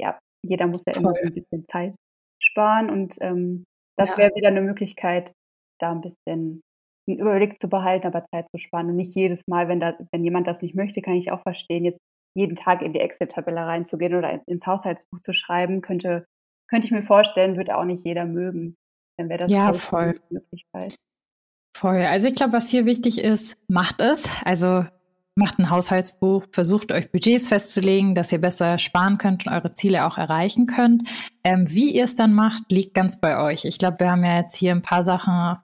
[0.00, 1.02] ja, jeder muss ja Voll.
[1.02, 1.94] immer so ein bisschen Zeit
[2.40, 3.64] sparen und ähm,
[3.96, 4.18] das ja.
[4.18, 5.32] wäre wieder eine Möglichkeit,
[5.80, 6.60] da ein bisschen
[7.08, 10.22] einen Überblick zu behalten, aber Zeit zu sparen und nicht jedes Mal, wenn da, wenn
[10.22, 11.98] jemand das nicht möchte, kann ich auch verstehen, jetzt
[12.34, 16.26] jeden Tag in die Excel-Tabelle reinzugehen oder ins Haushaltsbuch zu schreiben, könnte,
[16.68, 18.76] könnte ich mir vorstellen, würde auch nicht jeder mögen.
[19.16, 20.20] Dann wäre das ja, voll.
[20.30, 20.96] eine Möglichkeit.
[21.76, 22.02] Voll.
[22.02, 24.28] Also ich glaube, was hier wichtig ist, macht es.
[24.44, 24.84] Also
[25.38, 30.04] macht ein Haushaltsbuch, versucht euch Budgets festzulegen, dass ihr besser sparen könnt und eure Ziele
[30.04, 31.08] auch erreichen könnt.
[31.44, 33.64] Ähm, wie ihr es dann macht, liegt ganz bei euch.
[33.64, 35.58] Ich glaube, wir haben ja jetzt hier ein paar Sachen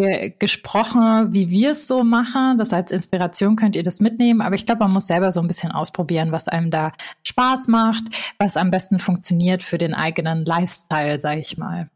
[0.00, 2.58] ge gesprochen, wie wir es so machen.
[2.58, 4.40] Das als Inspiration könnt ihr das mitnehmen.
[4.40, 6.92] Aber ich glaube, man muss selber so ein bisschen ausprobieren, was einem da
[7.24, 8.04] Spaß macht,
[8.38, 11.88] was am besten funktioniert für den eigenen Lifestyle, sage ich mal.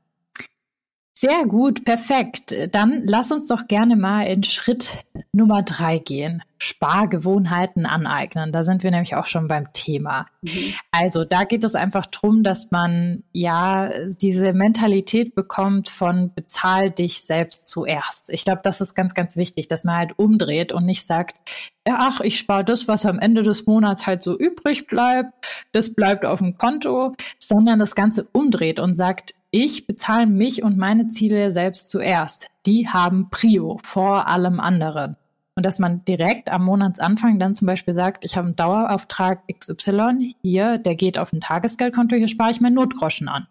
[1.17, 2.53] Sehr gut, perfekt.
[2.73, 6.43] Dann lass uns doch gerne mal in Schritt Nummer drei gehen.
[6.59, 8.51] Spargewohnheiten aneignen.
[8.51, 10.27] Da sind wir nämlich auch schon beim Thema.
[10.43, 10.75] Mhm.
[10.91, 17.23] Also da geht es einfach drum, dass man ja diese Mentalität bekommt von bezahl dich
[17.23, 18.31] selbst zuerst.
[18.31, 21.37] Ich glaube, das ist ganz, ganz wichtig, dass man halt umdreht und nicht sagt,
[21.85, 25.33] ach, ich spare das, was am Ende des Monats halt so übrig bleibt,
[25.71, 30.77] das bleibt auf dem Konto, sondern das Ganze umdreht und sagt, ich bezahle mich und
[30.77, 32.49] meine Ziele selbst zuerst.
[32.67, 35.17] Die haben Prio vor allem anderen.
[35.55, 40.35] Und dass man direkt am Monatsanfang dann zum Beispiel sagt, ich habe einen Dauerauftrag XY,
[40.43, 43.47] hier, der geht auf ein Tagesgeldkonto, hier spare ich mein Notgroschen an.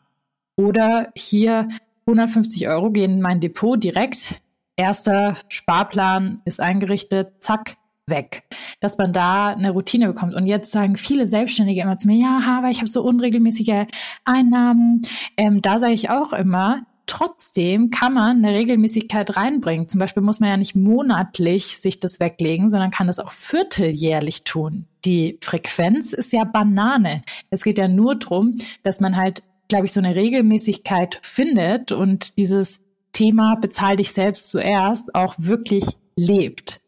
[0.57, 1.69] Oder hier
[2.05, 4.41] 150 Euro gehen in mein Depot direkt.
[4.75, 8.43] Erster Sparplan ist eingerichtet, zack, weg,
[8.79, 10.35] dass man da eine Routine bekommt.
[10.35, 13.85] Und jetzt sagen viele Selbstständige immer zu mir, ja, aber ich habe so unregelmäßige
[14.25, 15.03] Einnahmen.
[15.37, 19.87] Ähm, da sage ich auch immer, trotzdem kann man eine Regelmäßigkeit reinbringen.
[19.87, 24.43] Zum Beispiel muss man ja nicht monatlich sich das weglegen, sondern kann das auch vierteljährlich
[24.43, 24.87] tun.
[25.05, 27.23] Die Frequenz ist ja Banane.
[27.49, 32.37] Es geht ja nur drum, dass man halt, glaube ich, so eine Regelmäßigkeit findet und
[32.37, 32.79] dieses
[33.11, 35.85] Thema bezahl dich selbst zuerst auch wirklich
[36.15, 36.82] lebt.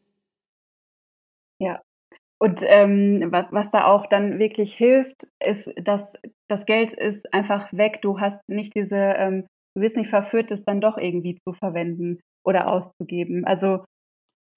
[2.42, 6.14] Und ähm, was, was da auch dann wirklich hilft, ist, dass
[6.50, 8.00] das Geld ist einfach weg.
[8.02, 12.20] Du hast nicht diese, ähm, du wirst nicht verführt, es dann doch irgendwie zu verwenden
[12.46, 13.46] oder auszugeben.
[13.46, 13.86] Also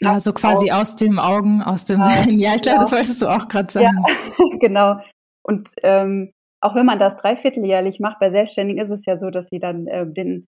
[0.01, 2.39] ja, so quasi aus dem Augen, aus dem ja, Sinn.
[2.39, 2.83] Ja, ich glaube, genau.
[2.83, 4.05] das wolltest du auch gerade sagen.
[4.07, 5.01] Ja, genau.
[5.43, 9.49] Und ähm, auch wenn man das dreivierteljährlich macht, bei Selbstständigen ist es ja so, dass
[9.49, 10.47] sie dann äh, den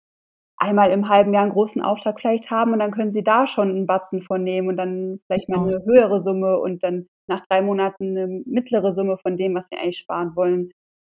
[0.59, 3.69] einmal im halben Jahr einen großen Auftrag vielleicht haben und dann können sie da schon
[3.69, 7.61] einen Batzen von nehmen und dann vielleicht mal eine höhere Summe und dann nach drei
[7.61, 10.71] Monaten eine mittlere Summe von dem, was sie eigentlich sparen wollen.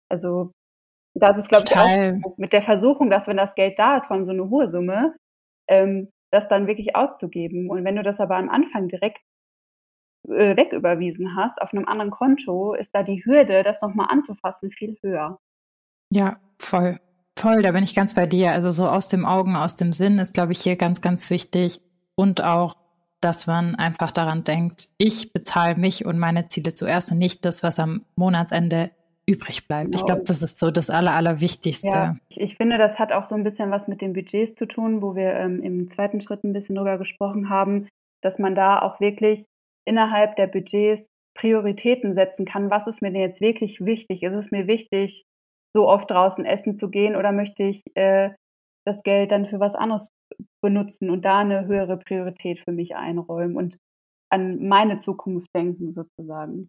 [0.09, 0.51] Also
[1.15, 4.17] das ist, glaube ich, auch mit der Versuchung, dass wenn das Geld da ist, vor
[4.17, 5.15] allem so eine hohe Summe,
[5.69, 7.71] ähm, das dann wirklich auszugeben.
[7.71, 9.23] Und wenn du das aber am Anfang direkt
[10.29, 14.97] äh, wegüberwiesen hast auf einem anderen Konto, ist da die Hürde, das nochmal anzufassen, viel
[15.03, 15.39] höher.
[16.11, 16.99] Ja, voll.
[17.37, 18.53] Voll, da bin ich ganz bei dir.
[18.53, 21.81] Also so aus dem Augen, aus dem Sinn ist, glaube ich, hier ganz, ganz wichtig.
[22.15, 22.77] Und auch,
[23.21, 27.63] dass man einfach daran denkt, ich bezahle mich und meine Ziele zuerst und nicht das,
[27.63, 28.91] was am Monatsende
[29.27, 29.93] übrig bleibt.
[29.93, 29.99] Genau.
[29.99, 31.89] Ich glaube, das ist so das Aller, Allerwichtigste.
[31.89, 34.67] Ja, ich, ich, finde, das hat auch so ein bisschen was mit den Budgets zu
[34.67, 37.89] tun, wo wir ähm, im zweiten Schritt ein bisschen drüber gesprochen haben,
[38.21, 39.45] dass man da auch wirklich
[39.87, 42.71] innerhalb der Budgets Prioritäten setzen kann.
[42.71, 44.23] Was ist mir denn jetzt wirklich wichtig?
[44.23, 45.25] Ist es mir wichtig,
[45.75, 48.31] so oft draußen essen zu gehen oder möchte ich äh,
[48.87, 50.11] das Geld dann für was anderes
[50.63, 53.79] benutzen und da eine höhere Priorität für mich einräumen und
[54.31, 56.69] an meine Zukunft denken sozusagen.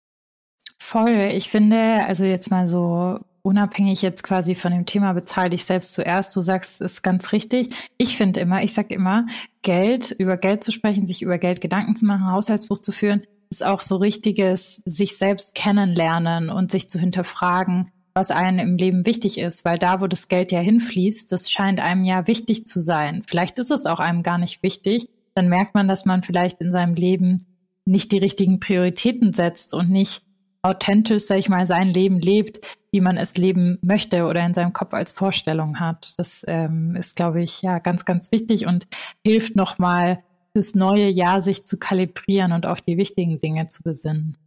[0.79, 1.31] Voll.
[1.33, 5.93] Ich finde, also jetzt mal so unabhängig jetzt quasi von dem Thema bezahl dich selbst
[5.93, 6.35] zuerst.
[6.35, 7.91] Du sagst es ganz richtig.
[7.97, 9.27] Ich finde immer, ich sage immer,
[9.61, 13.63] Geld, über Geld zu sprechen, sich über Geld Gedanken zu machen, Haushaltsbuch zu führen, ist
[13.63, 19.37] auch so richtiges sich selbst kennenlernen und sich zu hinterfragen, was einem im Leben wichtig
[19.37, 23.23] ist, weil da, wo das Geld ja hinfließt, das scheint einem ja wichtig zu sein.
[23.27, 25.09] Vielleicht ist es auch einem gar nicht wichtig.
[25.35, 27.45] Dann merkt man, dass man vielleicht in seinem Leben
[27.83, 30.23] nicht die richtigen Prioritäten setzt und nicht
[30.61, 34.71] authentisch, sag ich mal, sein Leben lebt, wie man es leben möchte oder in seinem
[34.71, 36.17] Kopf als Vorstellung hat.
[36.17, 38.87] Das ähm, ist, glaube ich, ja ganz, ganz wichtig und
[39.23, 40.23] hilft nochmal
[40.53, 44.37] fürs neue Jahr sich zu kalibrieren und auf die wichtigen Dinge zu besinnen.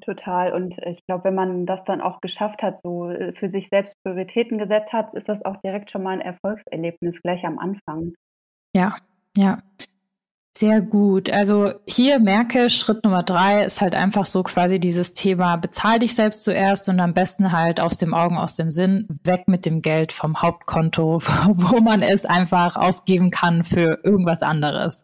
[0.00, 0.52] Total.
[0.52, 3.94] Und ich glaube, wenn man das dann auch geschafft hat, so äh, für sich selbst
[4.04, 8.12] Prioritäten gesetzt hat, ist das auch direkt schon mal ein Erfolgserlebnis gleich am Anfang.
[8.74, 8.94] Ja,
[9.36, 9.58] ja.
[10.54, 11.30] Sehr gut.
[11.30, 16.14] Also hier merke, Schritt Nummer drei ist halt einfach so quasi dieses Thema, bezahl dich
[16.14, 19.80] selbst zuerst und am besten halt aus dem Augen, aus dem Sinn, weg mit dem
[19.80, 21.22] Geld vom Hauptkonto,
[21.54, 25.02] wo man es einfach ausgeben kann für irgendwas anderes.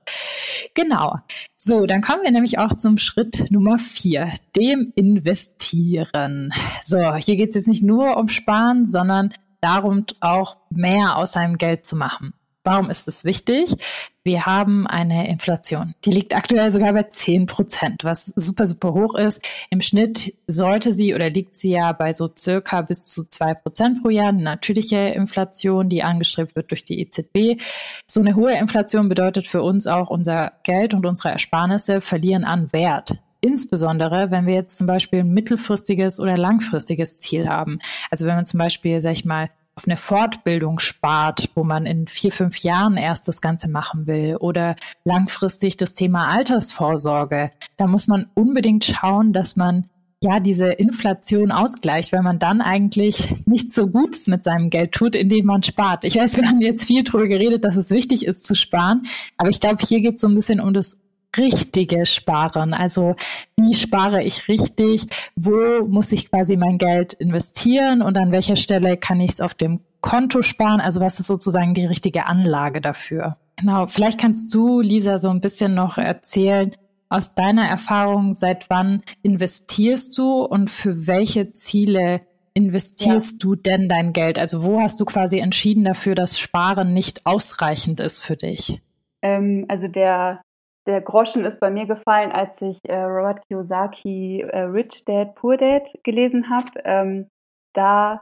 [0.75, 1.17] Genau.
[1.57, 6.53] So, dann kommen wir nämlich auch zum Schritt Nummer vier, dem Investieren.
[6.85, 9.33] So, hier geht es jetzt nicht nur um Sparen, sondern
[9.63, 12.35] darum, auch mehr aus seinem Geld zu machen.
[12.69, 13.77] Warum ist es wichtig?
[14.25, 15.95] Wir haben eine Inflation.
[16.05, 19.41] Die liegt aktuell sogar bei 10 Prozent, was super, super hoch ist.
[19.71, 24.03] Im Schnitt sollte sie oder liegt sie ja bei so circa bis zu 2 Prozent
[24.03, 24.29] pro Jahr.
[24.29, 27.59] Eine natürliche Inflation, die angestrebt wird durch die EZB.
[28.07, 32.71] So eine hohe Inflation bedeutet für uns auch, unser Geld und unsere Ersparnisse verlieren an
[32.75, 33.15] Wert.
[33.41, 37.79] Insbesondere, wenn wir jetzt zum Beispiel ein mittelfristiges oder langfristiges Ziel haben.
[38.11, 39.49] Also wenn man zum Beispiel, sag ich mal,
[39.79, 44.35] auf eine Fortbildung spart, wo man in vier, fünf Jahren erst das Ganze machen will
[44.35, 49.89] oder langfristig das Thema Altersvorsorge, da muss man unbedingt schauen, dass man
[50.21, 55.15] ja diese Inflation ausgleicht, weil man dann eigentlich nicht so gut mit seinem Geld tut,
[55.15, 56.03] indem man spart.
[56.03, 59.51] Ich weiß, wir haben jetzt viel darüber geredet, dass es wichtig ist zu sparen, aber
[59.51, 60.99] ich glaube, hier geht es so ein bisschen um das
[61.37, 62.75] richtige Sparen.
[62.75, 63.17] Also
[63.57, 65.07] wie spare ich richtig?
[65.37, 69.55] Wo muss ich quasi mein Geld investieren und an welcher Stelle kann ich es auf
[69.55, 70.81] dem Konto sparen?
[70.81, 73.37] Also was ist sozusagen die richtige Anlage dafür?
[73.57, 76.75] Genau, vielleicht kannst du, Lisa, so ein bisschen noch erzählen,
[77.09, 82.21] aus deiner Erfahrung, seit wann investierst du und für welche Ziele
[82.55, 83.49] investierst ja.
[83.49, 84.39] du denn dein Geld?
[84.39, 88.81] Also wo hast du quasi entschieden dafür, dass Sparen nicht ausreichend ist für dich?
[89.23, 90.43] Ähm, also der
[90.89, 95.59] der Groschen ist bei mir gefallen, als ich äh, Robert Kiyosaki äh, Rich Dad, Poor
[95.59, 96.71] Dad gelesen habe.
[96.85, 97.29] Ähm,
[97.75, 98.19] da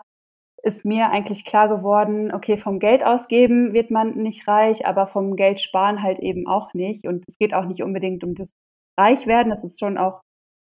[0.64, 5.37] ist mir eigentlich klar geworden, okay, vom Geld ausgeben wird man nicht reich, aber vom
[5.37, 7.07] Geld sparen halt eben auch nicht.
[7.07, 8.50] Und es geht auch nicht unbedingt um das
[8.98, 9.50] Reichwerden.
[9.50, 10.20] Das ist schon auch,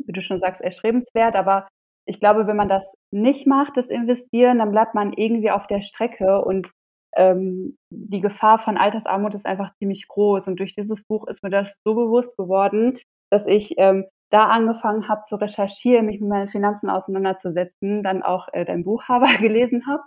[0.06, 1.36] wie du schon sagst, erstrebenswert.
[1.36, 1.68] Aber
[2.06, 5.82] ich glaube, wenn man das nicht macht, das Investieren, dann bleibt man irgendwie auf der
[5.82, 6.70] Strecke und
[7.16, 10.48] ähm, die Gefahr von Altersarmut ist einfach ziemlich groß.
[10.48, 13.00] Und durch dieses Buch ist mir das so bewusst geworden,
[13.32, 18.48] dass ich ähm, da angefangen habe zu recherchieren, mich mit meinen Finanzen auseinanderzusetzen, dann auch
[18.54, 20.04] äh, dein Buch Haber gelesen habe,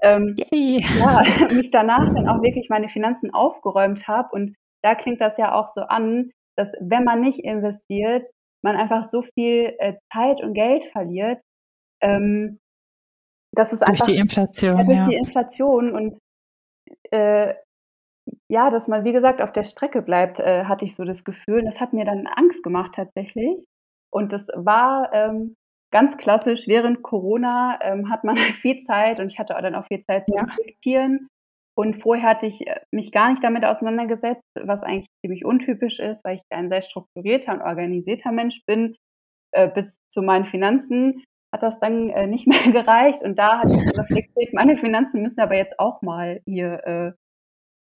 [0.00, 4.28] ähm, ja, mich danach dann auch wirklich meine Finanzen aufgeräumt habe.
[4.32, 8.28] Und da klingt das ja auch so an, dass wenn man nicht investiert,
[8.62, 11.42] man einfach so viel äh, Zeit und Geld verliert.
[12.00, 12.58] Ähm,
[13.52, 14.78] das ist durch die Inflation.
[14.78, 15.04] Ja, durch ja.
[15.04, 15.92] die Inflation.
[15.92, 16.18] Und
[17.10, 17.54] äh,
[18.48, 21.62] ja, dass man, wie gesagt, auf der Strecke bleibt, äh, hatte ich so das Gefühl.
[21.64, 23.64] Das hat mir dann Angst gemacht tatsächlich.
[24.10, 25.56] Und das war ähm,
[25.92, 26.66] ganz klassisch.
[26.68, 30.00] Während Corona ähm, hat man halt viel Zeit und ich hatte auch dann auch viel
[30.00, 30.42] Zeit zu ja.
[30.42, 31.28] reflektieren.
[31.76, 36.24] Und vorher hatte ich äh, mich gar nicht damit auseinandergesetzt, was eigentlich ziemlich untypisch ist,
[36.24, 38.96] weil ich ein sehr strukturierter und organisierter Mensch bin.
[39.54, 41.22] Äh, bis zu meinen Finanzen
[41.54, 43.22] hat das dann äh, nicht mehr gereicht.
[43.22, 47.12] Und da hatte ich reflektiert, meine Finanzen müssen aber jetzt auch mal hier äh,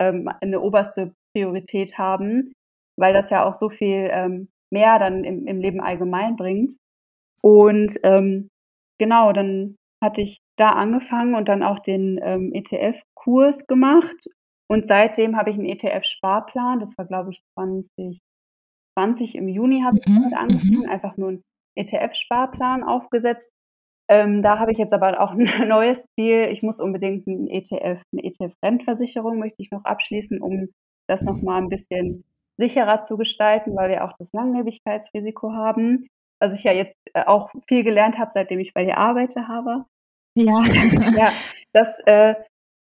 [0.01, 2.53] ähm, eine oberste Priorität haben,
[2.97, 6.73] weil das ja auch so viel ähm, mehr dann im, im Leben allgemein bringt.
[7.42, 8.49] Und ähm,
[8.99, 14.29] genau, dann hatte ich da angefangen und dann auch den ähm, ETF-Kurs gemacht.
[14.71, 16.79] Und seitdem habe ich einen ETF-Sparplan.
[16.79, 20.83] Das war, glaube ich, 2020 im Juni habe ich mhm, damit angefangen.
[20.85, 20.90] Mhm.
[20.90, 21.42] Einfach nur ein
[21.79, 23.51] ETF-Sparplan aufgesetzt.
[24.11, 26.49] Ähm, da habe ich jetzt aber auch ein neues Ziel.
[26.51, 30.69] Ich muss unbedingt ein ETF, eine ETF-Rentenversicherung möchte ich noch abschließen, um
[31.09, 32.25] das nochmal ein bisschen
[32.59, 36.09] sicherer zu gestalten, weil wir auch das Langlebigkeitsrisiko haben,
[36.41, 39.81] was ich ja jetzt äh, auch viel gelernt habe, seitdem ich bei dir arbeite habe.
[40.35, 40.62] Ja.
[41.17, 41.33] ja,
[41.73, 42.35] das äh,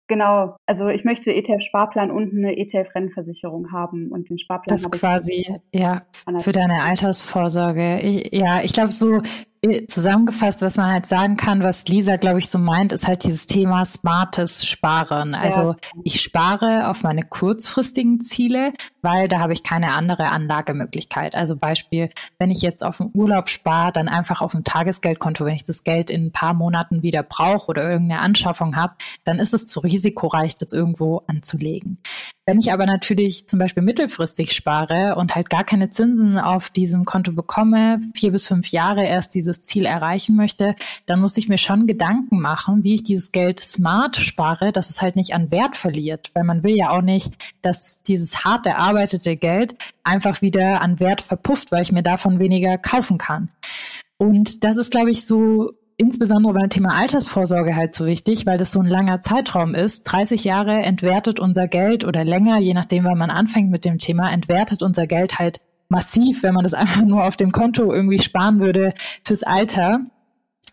[0.08, 6.04] Genau, also ich möchte ETF-Sparplan und eine ETF-Rentenversicherung haben und den Sparplan das quasi ja
[6.40, 8.00] für deine Altersvorsorge.
[8.02, 9.22] Ich, ja, ich glaube so
[9.66, 13.24] äh, zusammengefasst, was man halt sagen kann, was Lisa glaube ich so meint, ist halt
[13.24, 15.34] dieses Thema smartes Sparen.
[15.34, 15.76] Also ja.
[16.04, 18.74] ich spare auf meine kurzfristigen Ziele,
[19.06, 21.36] weil da habe ich keine andere Anlagemöglichkeit.
[21.36, 25.56] Also Beispiel, wenn ich jetzt auf den Urlaub spare, dann einfach auf dem Tagesgeldkonto, wenn
[25.56, 29.54] ich das Geld in ein paar Monaten wieder brauche oder irgendeine Anschaffung habe, dann ist
[29.54, 32.00] es zu risikoreich, das irgendwo anzulegen.
[32.48, 37.04] Wenn ich aber natürlich zum Beispiel mittelfristig spare und halt gar keine Zinsen auf diesem
[37.04, 40.76] Konto bekomme, vier bis fünf Jahre erst dieses Ziel erreichen möchte,
[41.08, 45.02] dann muss ich mir schon Gedanken machen, wie ich dieses Geld smart spare, dass es
[45.02, 49.36] halt nicht an Wert verliert, weil man will ja auch nicht, dass dieses hart erarbeitete
[49.36, 53.50] Geld einfach wieder an Wert verpufft, weil ich mir davon weniger kaufen kann.
[54.18, 58.72] Und das ist, glaube ich, so insbesondere beim Thema Altersvorsorge halt so wichtig, weil das
[58.72, 60.04] so ein langer Zeitraum ist.
[60.04, 64.32] 30 Jahre entwertet unser Geld oder länger, je nachdem, wann man anfängt mit dem Thema,
[64.32, 68.60] entwertet unser Geld halt massiv, wenn man das einfach nur auf dem Konto irgendwie sparen
[68.60, 70.02] würde fürs Alter.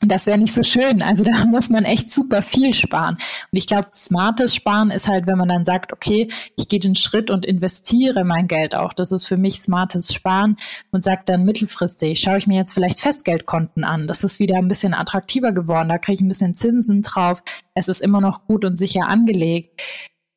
[0.04, 1.00] Das wäre nicht so schön.
[1.00, 3.14] Also da muss man echt super viel sparen.
[3.14, 6.96] Und ich glaube, smartes Sparen ist halt, wenn man dann sagt, okay, ich gehe den
[6.96, 8.92] Schritt und investiere mein Geld auch.
[8.92, 10.56] Das ist für mich smartes Sparen
[10.90, 14.08] und sagt dann mittelfristig, schaue ich mir jetzt vielleicht Festgeldkonten an.
[14.08, 15.88] Das ist wieder ein bisschen attraktiver geworden.
[15.88, 17.42] Da kriege ich ein bisschen Zinsen drauf.
[17.74, 19.80] Es ist immer noch gut und sicher angelegt.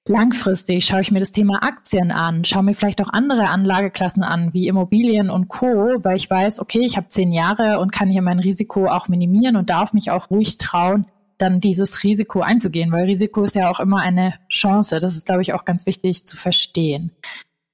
[0.08, 4.54] Langfristig schaue ich mir das Thema Aktien an, schaue mir vielleicht auch andere Anlageklassen an,
[4.54, 8.22] wie Immobilien und Co., weil ich weiß, okay, ich habe zehn Jahre und kann hier
[8.22, 11.08] mein Risiko auch minimieren und darf mich auch ruhig trauen,
[11.40, 15.00] dann dieses Risiko einzugehen, weil Risiko ist ja auch immer eine Chance.
[15.00, 17.10] Das ist, glaube ich, auch ganz wichtig zu verstehen.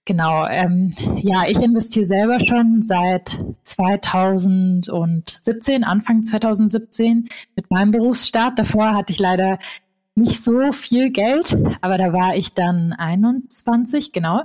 [0.06, 8.58] Genau, ähm, ja, ich investiere selber schon seit 2017, Anfang 2017 mit meinem Berufsstart.
[8.58, 9.60] Davor hatte ich leider
[10.22, 14.44] nicht so viel Geld, aber da war ich dann 21, genau.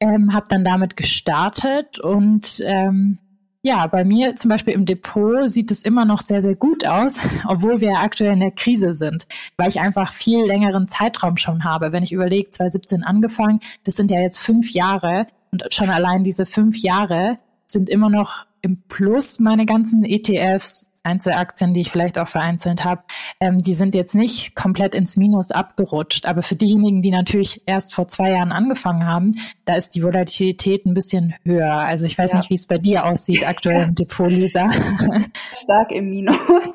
[0.00, 3.18] Ähm, habe dann damit gestartet und ähm,
[3.62, 7.16] ja, bei mir zum Beispiel im Depot sieht es immer noch sehr, sehr gut aus,
[7.48, 11.90] obwohl wir aktuell in der Krise sind, weil ich einfach viel längeren Zeitraum schon habe.
[11.90, 16.44] Wenn ich überlege, 2017 angefangen, das sind ja jetzt fünf Jahre und schon allein diese
[16.44, 22.28] fünf Jahre sind immer noch im Plus meine ganzen ETFs, Einzelaktien, die ich vielleicht auch
[22.28, 23.02] vereinzelt habe,
[23.40, 26.26] ähm, die sind jetzt nicht komplett ins Minus abgerutscht.
[26.26, 29.32] Aber für diejenigen, die natürlich erst vor zwei Jahren angefangen haben,
[29.64, 31.72] da ist die Volatilität ein bisschen höher.
[31.72, 32.38] Also ich weiß ja.
[32.38, 34.70] nicht, wie es bei dir aussieht aktuell im Depot, Lisa.
[35.56, 36.36] Stark im Minus.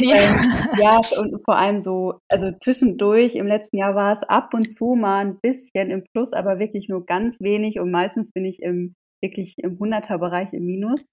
[0.00, 0.16] Ja.
[0.16, 4.68] Ähm, ja, und vor allem so, also zwischendurch im letzten Jahr war es ab und
[4.68, 8.60] zu mal ein bisschen im Plus, aber wirklich nur ganz wenig und meistens bin ich
[8.60, 11.04] im wirklich im 100er Bereich im Minus.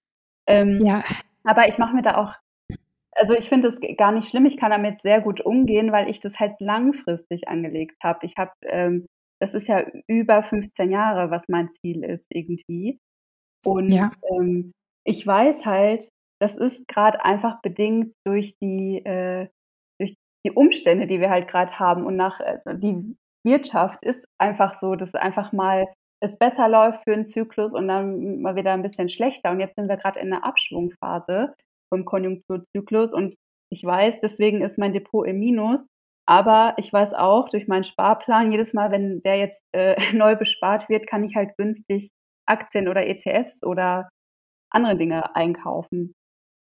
[0.48, 1.02] Ähm, ja.
[1.44, 2.34] Aber ich mache mir da auch
[3.12, 4.46] also ich finde es gar nicht schlimm.
[4.46, 8.24] Ich kann damit sehr gut umgehen, weil ich das halt langfristig angelegt habe.
[8.24, 9.06] Ich habe, ähm,
[9.40, 12.98] das ist ja über 15 Jahre, was mein Ziel ist irgendwie.
[13.64, 14.12] Und ja.
[14.30, 14.72] ähm,
[15.04, 16.08] ich weiß halt,
[16.40, 19.48] das ist gerade einfach bedingt durch die, äh,
[20.00, 20.14] durch
[20.46, 24.94] die Umstände, die wir halt gerade haben und nach äh, die Wirtschaft ist einfach so,
[24.96, 25.86] dass einfach mal
[26.22, 29.50] es besser läuft für einen Zyklus und dann mal wieder ein bisschen schlechter.
[29.50, 31.54] Und jetzt sind wir gerade in einer Abschwungphase
[31.92, 33.34] vom Konjunkturzyklus und
[33.72, 35.80] ich weiß, deswegen ist mein Depot im Minus.
[36.26, 40.88] Aber ich weiß auch durch meinen Sparplan, jedes Mal, wenn der jetzt äh, neu bespart
[40.88, 42.10] wird, kann ich halt günstig
[42.46, 44.08] Aktien oder ETFs oder
[44.70, 46.12] andere Dinge einkaufen.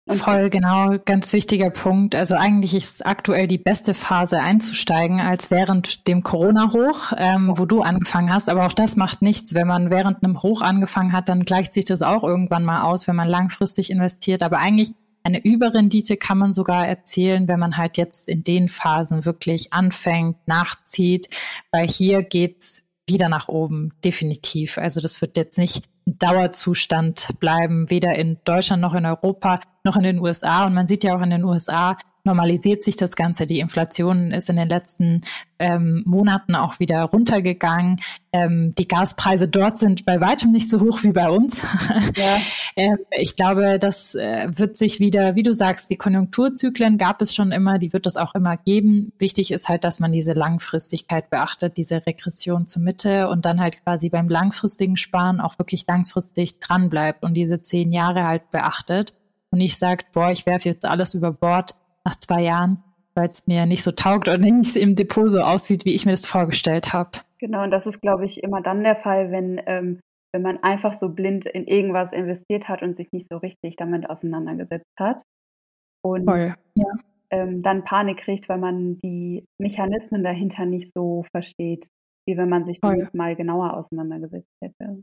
[0.08, 2.14] Und Voll, genau, ganz wichtiger Punkt.
[2.14, 7.82] Also eigentlich ist aktuell die beste Phase einzusteigen als während dem Corona-Hoch, ähm, wo du
[7.82, 8.48] angefangen hast.
[8.48, 9.54] Aber auch das macht nichts.
[9.54, 13.06] Wenn man während einem Hoch angefangen hat, dann gleicht sich das auch irgendwann mal aus,
[13.06, 14.42] wenn man langfristig investiert.
[14.42, 14.94] Aber eigentlich
[15.28, 20.36] eine Überrendite kann man sogar erzielen, wenn man halt jetzt in den Phasen wirklich anfängt,
[20.46, 21.28] nachzieht,
[21.70, 24.78] weil hier geht's wieder nach oben, definitiv.
[24.78, 29.96] Also das wird jetzt nicht ein Dauerzustand bleiben, weder in Deutschland noch in Europa noch
[29.96, 30.64] in den USA.
[30.64, 33.46] Und man sieht ja auch in den USA, normalisiert sich das Ganze.
[33.46, 35.22] Die Inflation ist in den letzten
[35.58, 37.96] ähm, Monaten auch wieder runtergegangen.
[38.32, 41.62] Ähm, die Gaspreise dort sind bei weitem nicht so hoch wie bei uns.
[42.16, 42.38] Ja.
[42.76, 47.34] ähm, ich glaube, das äh, wird sich wieder, wie du sagst, die Konjunkturzyklen gab es
[47.34, 49.12] schon immer, die wird es auch immer geben.
[49.18, 53.82] Wichtig ist halt, dass man diese Langfristigkeit beachtet, diese Regression zur Mitte und dann halt
[53.82, 59.14] quasi beim langfristigen Sparen auch wirklich langfristig dran bleibt und diese zehn Jahre halt beachtet
[59.50, 61.74] und nicht sagt, boah, ich werfe jetzt alles über Bord
[62.08, 62.82] nach zwei Jahren,
[63.14, 66.12] weil es mir nicht so taugt oder nicht im Depot so aussieht, wie ich mir
[66.12, 67.10] das vorgestellt habe.
[67.38, 70.00] Genau, und das ist, glaube ich, immer dann der Fall, wenn, ähm,
[70.32, 74.08] wenn man einfach so blind in irgendwas investiert hat und sich nicht so richtig damit
[74.08, 75.22] auseinandergesetzt hat.
[76.02, 76.86] Und Voll, ja.
[77.30, 81.88] ähm, dann Panik kriegt, weil man die Mechanismen dahinter nicht so versteht,
[82.26, 85.00] wie wenn man sich damit mal genauer auseinandergesetzt hätte.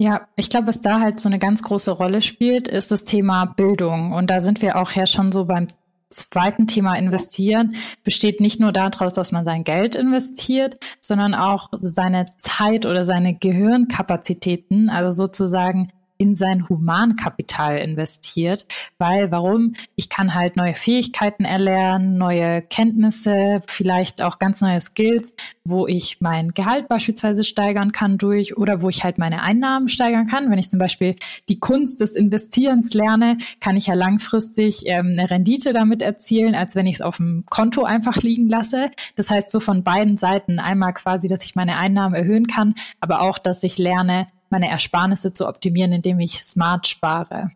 [0.00, 3.44] Ja, ich glaube, was da halt so eine ganz große Rolle spielt, ist das Thema
[3.44, 4.12] Bildung.
[4.12, 5.68] Und da sind wir auch ja schon so beim
[6.14, 12.24] zweiten Thema investieren besteht nicht nur daraus, dass man sein Geld investiert, sondern auch seine
[12.36, 18.66] Zeit oder seine Gehirnkapazitäten, also sozusagen in sein Humankapital investiert.
[18.98, 19.74] Weil, warum?
[19.96, 25.34] Ich kann halt neue Fähigkeiten erlernen, neue Kenntnisse, vielleicht auch ganz neue Skills,
[25.64, 30.26] wo ich mein Gehalt beispielsweise steigern kann durch oder wo ich halt meine Einnahmen steigern
[30.26, 30.50] kann.
[30.50, 31.16] Wenn ich zum Beispiel
[31.48, 36.76] die Kunst des Investierens lerne, kann ich ja langfristig ähm, eine Rendite damit erzielen, als
[36.76, 38.90] wenn ich es auf dem Konto einfach liegen lasse.
[39.16, 43.22] Das heißt so von beiden Seiten einmal quasi, dass ich meine Einnahmen erhöhen kann, aber
[43.22, 47.50] auch, dass ich lerne, meine Ersparnisse zu optimieren, indem ich smart spare.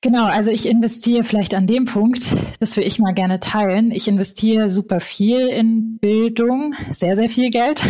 [0.00, 3.92] Genau, also ich investiere vielleicht an dem Punkt, das will ich mal gerne teilen.
[3.92, 7.82] Ich investiere super viel in Bildung, sehr, sehr viel Geld,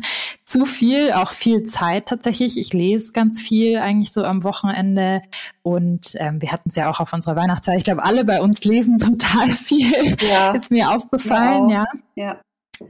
[0.44, 2.58] zu viel, auch viel Zeit tatsächlich.
[2.58, 5.22] Ich lese ganz viel eigentlich so am Wochenende
[5.62, 7.76] und ähm, wir hatten es ja auch auf unserer Weihnachtszeit.
[7.76, 10.16] Ich glaube, alle bei uns lesen total viel.
[10.28, 10.52] Ja.
[10.52, 11.84] Ist mir aufgefallen, ja.
[12.16, 12.40] ja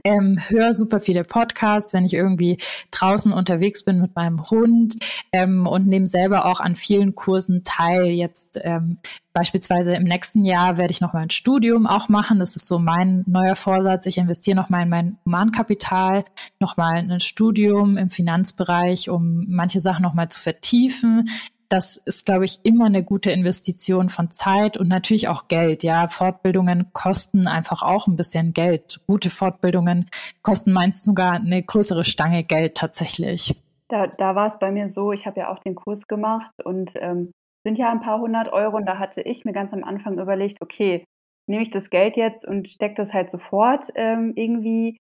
[0.03, 2.57] ähm, höre super viele Podcasts, wenn ich irgendwie
[2.91, 4.95] draußen unterwegs bin mit meinem Hund
[5.31, 8.05] ähm, und nehme selber auch an vielen Kursen teil.
[8.05, 8.97] Jetzt ähm,
[9.33, 12.39] beispielsweise im nächsten Jahr werde ich noch mal ein Studium auch machen.
[12.39, 14.05] Das ist so mein neuer Vorsatz.
[14.05, 16.25] Ich investiere noch mal in mein Humankapital,
[16.59, 21.27] noch mal ein Studium im Finanzbereich, um manche Sachen noch mal zu vertiefen
[21.71, 25.83] das ist, glaube ich, immer eine gute Investition von Zeit und natürlich auch Geld.
[25.83, 28.99] Ja, Fortbildungen kosten einfach auch ein bisschen Geld.
[29.07, 30.09] Gute Fortbildungen
[30.41, 33.55] kosten meist sogar eine größere Stange Geld tatsächlich.
[33.87, 36.91] Da, da war es bei mir so, ich habe ja auch den Kurs gemacht und
[36.95, 37.31] ähm,
[37.63, 40.61] sind ja ein paar hundert Euro und da hatte ich mir ganz am Anfang überlegt,
[40.61, 41.05] okay,
[41.47, 44.97] nehme ich das Geld jetzt und stecke das halt sofort ähm, irgendwie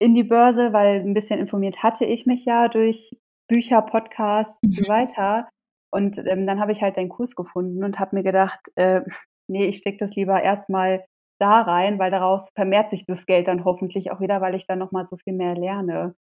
[0.00, 3.10] in die Börse, weil ein bisschen informiert hatte ich mich ja durch
[3.48, 4.88] Bücher, Podcasts und so mhm.
[4.88, 5.48] weiter.
[5.90, 9.02] Und ähm, dann habe ich halt den Kurs gefunden und habe mir gedacht, äh,
[9.48, 11.04] nee, ich stecke das lieber erstmal
[11.40, 14.78] da rein, weil daraus vermehrt sich das Geld dann hoffentlich auch wieder, weil ich dann
[14.78, 16.14] nochmal so viel mehr lerne.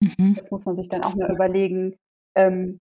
[0.00, 0.34] Mhm.
[0.34, 1.96] Das muss man sich dann auch mal überlegen.
[2.36, 2.80] Ähm,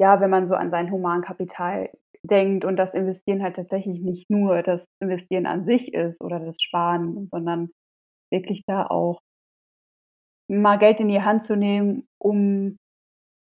[0.00, 1.90] ja, wenn man so an sein Humankapital
[2.24, 6.60] denkt und das Investieren halt tatsächlich nicht nur das Investieren an sich ist oder das
[6.60, 7.70] Sparen, sondern
[8.30, 9.20] wirklich da auch
[10.48, 12.78] mal Geld in die Hand zu nehmen, um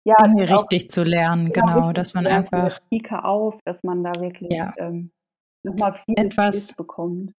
[0.03, 4.03] ja, richtig auch, zu lernen, ja, genau, dass man lernen, einfach Pike auf, dass man
[4.03, 4.73] da wirklich ja.
[4.77, 5.11] ähm,
[5.63, 7.31] nochmal viel etwas bekommt.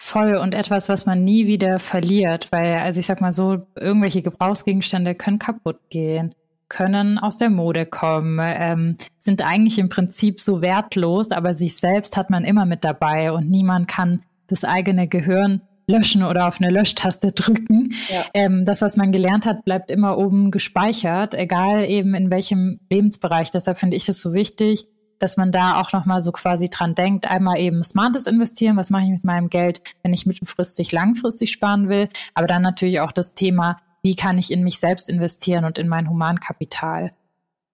[0.00, 4.22] Voll und etwas, was man nie wieder verliert, weil, also ich sag mal so, irgendwelche
[4.22, 6.34] Gebrauchsgegenstände können kaputt gehen,
[6.68, 12.16] können aus der Mode kommen, ähm, sind eigentlich im Prinzip so wertlos, aber sich selbst
[12.16, 16.70] hat man immer mit dabei und niemand kann das eigene Gehirn löschen oder auf eine
[16.70, 17.94] Löschtaste drücken.
[18.08, 18.24] Ja.
[18.34, 23.50] Ähm, das, was man gelernt hat, bleibt immer oben gespeichert, egal eben in welchem Lebensbereich.
[23.50, 24.86] Deshalb finde ich es so wichtig,
[25.18, 27.28] dass man da auch nochmal so quasi dran denkt.
[27.28, 31.88] Einmal eben smartes Investieren, was mache ich mit meinem Geld, wenn ich mittelfristig, langfristig sparen
[31.88, 32.08] will.
[32.34, 35.88] Aber dann natürlich auch das Thema, wie kann ich in mich selbst investieren und in
[35.88, 37.12] mein Humankapital.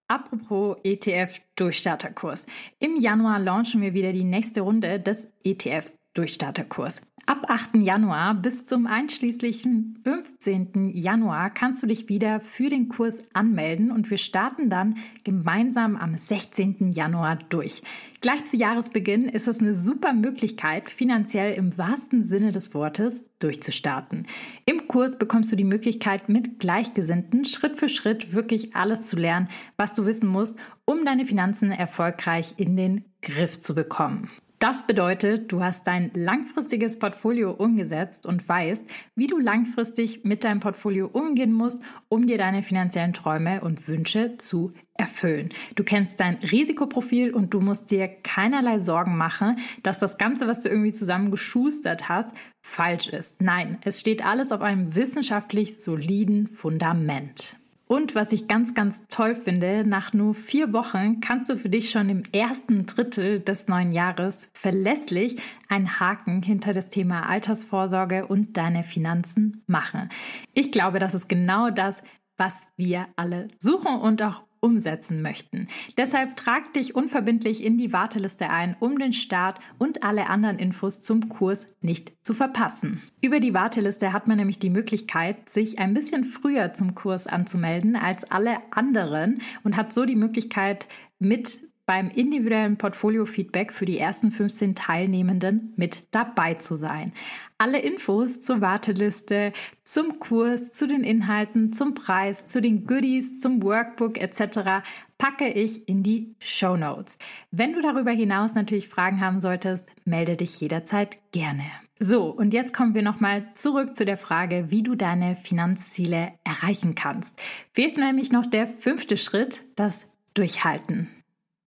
[0.06, 2.44] Apropos ETF-Durchstarterkurs.
[2.78, 7.00] Im Januar launchen wir wieder die nächste Runde des ETFs Durchstarterkurs.
[7.26, 7.76] Ab 8.
[7.76, 10.90] Januar bis zum einschließlichen 15.
[10.92, 16.18] Januar kannst du dich wieder für den Kurs anmelden und wir starten dann gemeinsam am
[16.18, 16.90] 16.
[16.90, 17.82] Januar durch.
[18.20, 24.26] Gleich zu Jahresbeginn ist es eine super Möglichkeit, finanziell im wahrsten Sinne des Wortes durchzustarten.
[24.66, 29.48] Im Kurs bekommst du die Möglichkeit, mit Gleichgesinnten Schritt für Schritt wirklich alles zu lernen,
[29.78, 34.28] was du wissen musst, um deine Finanzen erfolgreich in den Griff zu bekommen.
[34.66, 38.82] Das bedeutet, du hast dein langfristiges Portfolio umgesetzt und weißt,
[39.14, 44.38] wie du langfristig mit deinem Portfolio umgehen musst, um dir deine finanziellen Träume und Wünsche
[44.38, 45.50] zu erfüllen.
[45.74, 50.60] Du kennst dein Risikoprofil und du musst dir keinerlei Sorgen machen, dass das Ganze, was
[50.60, 52.30] du irgendwie zusammengeschustert hast,
[52.62, 53.42] falsch ist.
[53.42, 57.58] Nein, es steht alles auf einem wissenschaftlich soliden Fundament.
[57.86, 61.90] Und was ich ganz, ganz toll finde, nach nur vier Wochen kannst du für dich
[61.90, 65.36] schon im ersten Drittel des neuen Jahres verlässlich
[65.68, 70.08] einen Haken hinter das Thema Altersvorsorge und deine Finanzen machen.
[70.54, 72.02] Ich glaube, das ist genau das,
[72.38, 75.68] was wir alle suchen und auch umsetzen möchten.
[75.98, 81.00] Deshalb trag dich unverbindlich in die Warteliste ein, um den Start und alle anderen Infos
[81.00, 83.02] zum Kurs nicht zu verpassen.
[83.20, 87.94] Über die Warteliste hat man nämlich die Möglichkeit, sich ein bisschen früher zum Kurs anzumelden
[87.94, 90.88] als alle anderen und hat so die Möglichkeit,
[91.18, 97.12] mit beim individuellen Portfolio-Feedback für die ersten 15 Teilnehmenden mit dabei zu sein.
[97.58, 99.52] Alle Infos zur Warteliste,
[99.84, 104.84] zum Kurs, zu den Inhalten, zum Preis, zu den Goodies, zum Workbook etc.
[105.18, 107.16] packe ich in die Show Notes.
[107.50, 111.64] Wenn du darüber hinaus natürlich Fragen haben solltest, melde dich jederzeit gerne.
[112.00, 116.94] So, und jetzt kommen wir nochmal zurück zu der Frage, wie du deine Finanzziele erreichen
[116.96, 117.38] kannst.
[117.72, 120.04] Fehlt nämlich noch der fünfte Schritt, das
[120.34, 121.08] Durchhalten.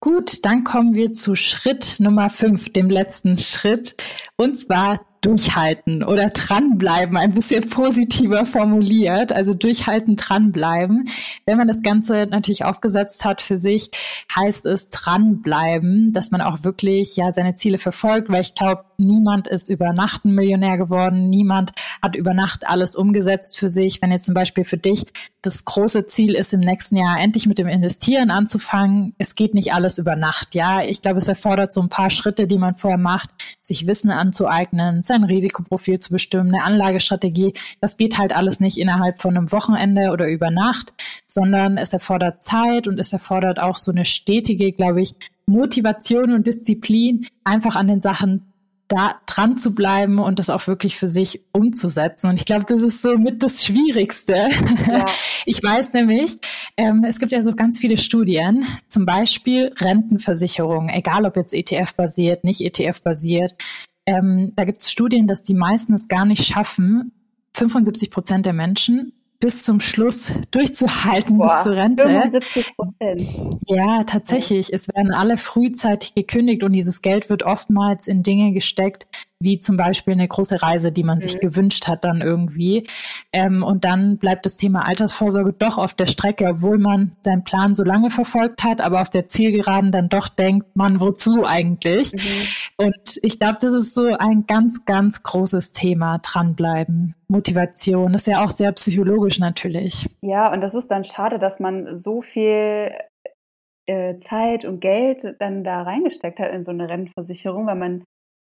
[0.05, 3.95] Gut, dann kommen wir zu Schritt Nummer fünf, dem letzten Schritt,
[4.35, 11.09] und zwar durchhalten oder dranbleiben, ein bisschen positiver formuliert, also durchhalten, dranbleiben.
[11.47, 13.89] Wenn man das Ganze natürlich aufgesetzt hat für sich,
[14.35, 19.47] heißt es dranbleiben, dass man auch wirklich ja seine Ziele verfolgt, weil ich glaube, niemand
[19.47, 21.71] ist über Nacht ein Millionär geworden, niemand
[22.03, 24.03] hat über Nacht alles umgesetzt für sich.
[24.03, 25.05] Wenn jetzt zum Beispiel für dich
[25.45, 29.73] das große Ziel ist, im nächsten Jahr endlich mit dem Investieren anzufangen, es geht nicht
[29.73, 30.55] alles über Nacht.
[30.55, 33.29] Ja, ich glaube, es erfordert so ein paar Schritte, die man vorher macht,
[33.61, 37.53] sich Wissen anzueignen, sein Risikoprofil zu bestimmen, eine Anlagestrategie.
[37.81, 40.93] Das geht halt alles nicht innerhalb von einem Wochenende oder über Nacht,
[41.27, 45.15] sondern es erfordert Zeit und es erfordert auch so eine stetige, glaube ich,
[45.45, 48.51] Motivation und Disziplin, einfach an den Sachen
[48.87, 52.27] da dran zu bleiben und das auch wirklich für sich umzusetzen.
[52.27, 54.49] Und ich glaube, das ist so mit das Schwierigste.
[54.87, 55.05] Ja.
[55.47, 56.39] Ich weiß nämlich,
[56.75, 62.43] ähm, es gibt ja so ganz viele Studien, zum Beispiel Rentenversicherung, egal ob jetzt ETF-basiert,
[62.43, 63.53] nicht ETF-basiert.
[64.07, 67.11] Ähm, da gibt es Studien, dass die meisten es gar nicht schaffen,
[67.53, 72.09] 75 Prozent der Menschen bis zum Schluss durchzuhalten, Boah, bis zur Rente.
[72.09, 73.61] 75 Prozent.
[73.67, 74.73] Ja, tatsächlich.
[74.73, 79.07] Es werden alle frühzeitig gekündigt und dieses Geld wird oftmals in Dinge gesteckt,
[79.39, 81.23] wie zum Beispiel eine große Reise, die man mhm.
[81.23, 82.83] sich gewünscht hat dann irgendwie.
[83.33, 87.75] Ähm, und dann bleibt das Thema Altersvorsorge doch auf der Strecke, obwohl man seinen Plan
[87.75, 92.13] so lange verfolgt hat, aber auf der Zielgeraden dann doch denkt, man, wozu eigentlich?
[92.13, 92.85] Mhm.
[92.85, 97.15] Und ich glaube, das ist so ein ganz, ganz großes Thema, dranbleiben.
[97.27, 100.07] Motivation, das ist ja auch sehr psychologisch natürlich.
[100.21, 102.91] Ja, und das ist dann schade, dass man so viel
[103.87, 108.03] äh, Zeit und Geld dann da reingesteckt hat in so eine Rentenversicherung, weil man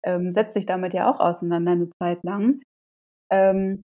[0.04, 2.62] ähm, setzt sich damit ja auch auseinander eine Zeit lang.
[3.32, 3.82] Ähm,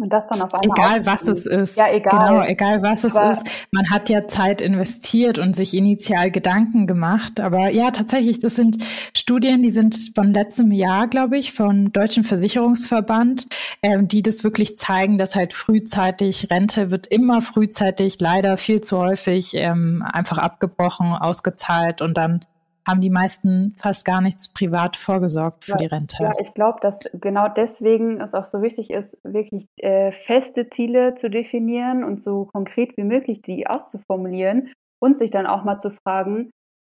[0.00, 0.78] und das dann auf einmal.
[0.78, 1.76] Egal was es ist.
[1.76, 2.28] Ja, egal.
[2.28, 3.42] Genau, egal was es aber ist.
[3.72, 7.40] Man hat ja Zeit investiert und sich initial Gedanken gemacht.
[7.40, 8.78] Aber ja, tatsächlich, das sind
[9.16, 13.48] Studien, die sind von letztem Jahr, glaube ich, vom Deutschen Versicherungsverband,
[13.82, 18.98] ähm, die das wirklich zeigen, dass halt frühzeitig Rente wird immer frühzeitig leider viel zu
[18.98, 22.44] häufig ähm, einfach abgebrochen, ausgezahlt und dann
[22.88, 26.22] haben die meisten fast gar nichts privat vorgesorgt für ja, die Rente.
[26.22, 31.14] Ja, ich glaube, dass genau deswegen es auch so wichtig ist, wirklich äh, feste Ziele
[31.14, 35.90] zu definieren und so konkret wie möglich sie auszuformulieren und sich dann auch mal zu
[35.90, 36.50] fragen,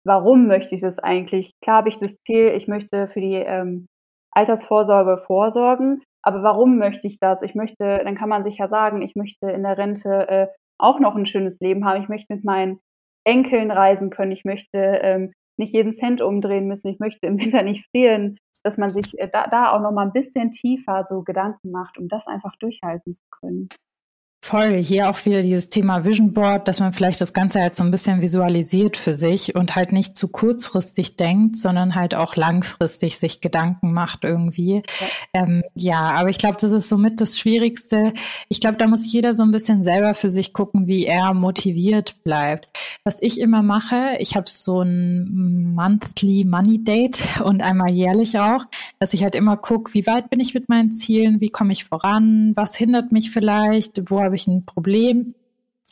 [0.05, 1.53] warum möchte ich das eigentlich?
[1.62, 3.86] Klar habe ich das Ziel, ich möchte für die ähm,
[4.32, 7.43] Altersvorsorge vorsorgen, aber warum möchte ich das?
[7.43, 10.47] Ich möchte, dann kann man sich ja sagen, ich möchte in der Rente äh,
[10.78, 12.03] auch noch ein schönes Leben haben.
[12.03, 12.80] Ich möchte mit meinen
[13.24, 14.32] Enkeln reisen können.
[14.32, 18.78] Ich möchte ähm, nicht jeden Cent umdrehen müssen, ich möchte im Winter nicht frieren, dass
[18.78, 22.09] man sich äh, da, da auch noch mal ein bisschen tiefer so Gedanken macht, um
[22.09, 23.68] das einfach durchhalten zu können.
[24.45, 27.84] Voll, hier auch wieder dieses Thema Vision Board, dass man vielleicht das Ganze halt so
[27.84, 33.20] ein bisschen visualisiert für sich und halt nicht zu kurzfristig denkt, sondern halt auch langfristig
[33.20, 34.82] sich Gedanken macht irgendwie.
[35.32, 38.14] Ja, ähm, ja aber ich glaube, das ist somit das Schwierigste.
[38.49, 42.16] Ich glaube, da muss jeder so ein bisschen selber für sich gucken, wie er motiviert
[42.24, 42.66] bleibt.
[43.05, 48.64] Was ich immer mache, ich habe so ein Monthly Money Date und einmal jährlich auch,
[48.99, 51.84] dass ich halt immer gucke, wie weit bin ich mit meinen Zielen, wie komme ich
[51.84, 55.35] voran, was hindert mich vielleicht, wo habe ich ein Problem,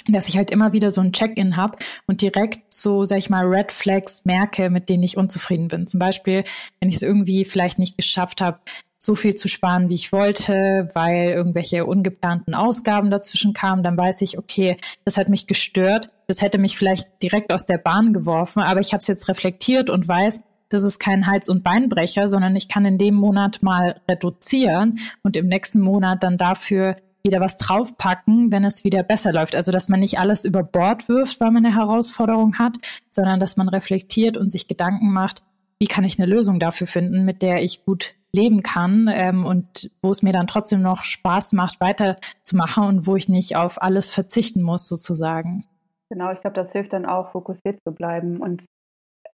[0.08, 1.76] dass ich halt immer wieder so ein Check-in habe
[2.06, 5.86] und direkt so, sag ich mal, Red Flags merke, mit denen ich unzufrieden bin.
[5.86, 6.44] Zum Beispiel,
[6.80, 8.60] wenn ich es irgendwie vielleicht nicht geschafft habe,
[8.96, 14.22] so viel zu sparen, wie ich wollte, weil irgendwelche ungeplanten Ausgaben dazwischen kamen, dann weiß
[14.22, 16.08] ich, okay, das hat mich gestört.
[16.26, 19.90] Das hätte mich vielleicht direkt aus der Bahn geworfen, aber ich habe es jetzt reflektiert
[19.90, 24.00] und weiß, das ist kein Hals- und Beinbrecher, sondern ich kann in dem Monat mal
[24.08, 29.54] reduzieren und im nächsten Monat dann dafür wieder was draufpacken, wenn es wieder besser läuft.
[29.54, 32.76] Also, dass man nicht alles über Bord wirft, weil man eine Herausforderung hat,
[33.08, 35.42] sondern dass man reflektiert und sich Gedanken macht,
[35.78, 39.90] wie kann ich eine Lösung dafür finden, mit der ich gut leben kann ähm, und
[40.02, 44.10] wo es mir dann trotzdem noch Spaß macht, weiterzumachen und wo ich nicht auf alles
[44.10, 45.64] verzichten muss, sozusagen.
[46.10, 48.36] Genau, ich glaube, das hilft dann auch, fokussiert zu bleiben.
[48.38, 48.66] Und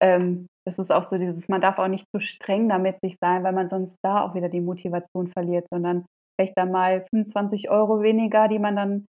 [0.01, 3.53] ähm, ist auch so dieses, man darf auch nicht zu streng damit sich sein, weil
[3.53, 6.05] man sonst da auch wieder die Motivation verliert, sondern
[6.37, 9.07] vielleicht dann mal 25 Euro weniger, die man dann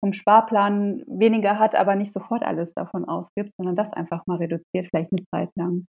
[0.00, 4.88] vom Sparplan weniger hat, aber nicht sofort alles davon ausgibt, sondern das einfach mal reduziert,
[4.90, 5.86] vielleicht eine Zeit lang.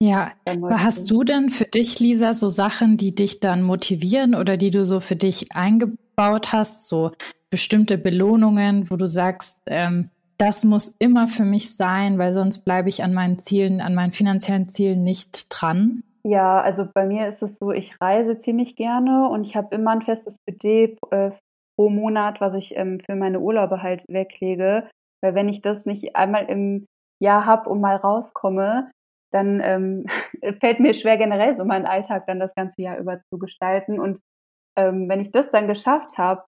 [0.00, 4.56] Ja, aber hast du denn für dich, Lisa, so Sachen, die dich dann motivieren oder
[4.56, 7.10] die du so für dich eingebaut hast, so
[7.50, 12.88] bestimmte Belohnungen, wo du sagst, ähm, das muss immer für mich sein, weil sonst bleibe
[12.88, 16.04] ich an meinen Zielen, an meinen finanziellen Zielen nicht dran?
[16.24, 19.92] Ja, also bei mir ist es so, ich reise ziemlich gerne und ich habe immer
[19.92, 21.30] ein festes Budget äh,
[21.76, 24.88] pro Monat, was ich ähm, für meine Urlaube halt weglege.
[25.22, 26.86] Weil wenn ich das nicht einmal im
[27.22, 28.90] Jahr habe und mal rauskomme,
[29.32, 30.06] dann ähm,
[30.60, 34.00] fällt mir schwer generell so meinen Alltag dann das ganze Jahr über zu gestalten.
[34.00, 34.18] Und
[34.78, 36.44] ähm, wenn ich das dann geschafft habe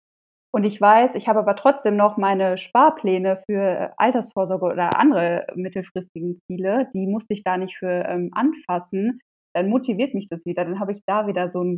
[0.53, 6.37] und ich weiß, ich habe aber trotzdem noch meine Sparpläne für Altersvorsorge oder andere mittelfristigen
[6.47, 9.19] Ziele, die musste ich da nicht für ähm, anfassen,
[9.57, 10.63] dann motiviert mich das wieder.
[10.65, 11.77] Dann habe ich da wieder so ein,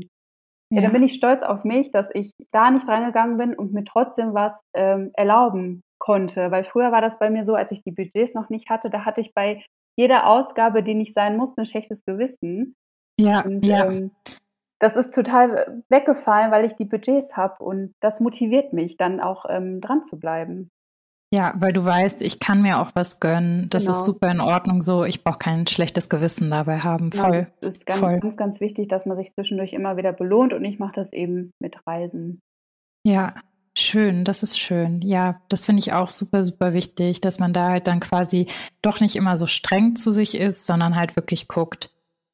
[0.72, 0.78] ja.
[0.78, 0.82] ja.
[0.82, 4.34] dann bin ich stolz auf mich, dass ich da nicht reingegangen bin und mir trotzdem
[4.34, 6.52] was ähm, erlauben konnte.
[6.52, 9.06] Weil früher war das bei mir so, als ich die Budgets noch nicht hatte, da
[9.06, 9.64] hatte ich bei
[9.98, 12.76] jeder Ausgabe, die nicht sein musste, ein schlechtes Gewissen.
[13.20, 13.90] Ja, und, ja.
[13.90, 14.12] Ähm,
[14.82, 19.46] das ist total weggefallen, weil ich die Budgets habe und das motiviert mich dann auch
[19.50, 20.70] ähm, dran zu bleiben.
[21.32, 23.70] Ja, weil du weißt, ich kann mir auch was gönnen.
[23.70, 23.98] Das genau.
[23.98, 25.06] ist super in Ordnung so.
[25.06, 27.12] Ich brauche kein schlechtes Gewissen dabei haben.
[27.12, 27.48] Voll.
[27.62, 28.20] Ja, es ist ganz, voll.
[28.20, 31.52] ganz, ganz wichtig, dass man sich zwischendurch immer wieder belohnt und ich mache das eben
[31.60, 32.40] mit Reisen.
[33.06, 33.36] Ja,
[33.78, 35.00] Schön, das ist schön.
[35.02, 38.48] Ja, das finde ich auch super, super wichtig, dass man da halt dann quasi
[38.82, 41.90] doch nicht immer so streng zu sich ist, sondern halt wirklich guckt,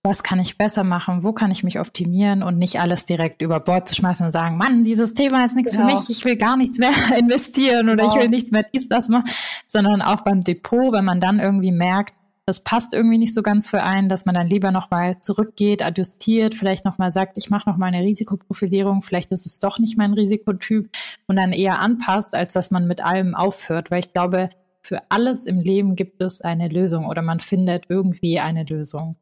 [0.05, 3.59] was kann ich besser machen, wo kann ich mich optimieren und nicht alles direkt über
[3.59, 5.87] Bord zu schmeißen und sagen, Mann, dieses Thema ist nichts genau.
[5.87, 8.15] für mich, ich will gar nichts mehr investieren oder genau.
[8.15, 9.29] ich will nichts mehr dies, das machen,
[9.65, 12.13] sondern auch beim Depot, wenn man dann irgendwie merkt,
[12.45, 16.53] das passt irgendwie nicht so ganz für einen, dass man dann lieber nochmal zurückgeht, adjustiert,
[16.53, 20.87] vielleicht nochmal sagt, ich mache nochmal eine Risikoprofilierung, vielleicht ist es doch nicht mein Risikotyp
[21.25, 24.49] und dann eher anpasst, als dass man mit allem aufhört, weil ich glaube,
[24.83, 29.15] für alles im Leben gibt es eine Lösung oder man findet irgendwie eine Lösung.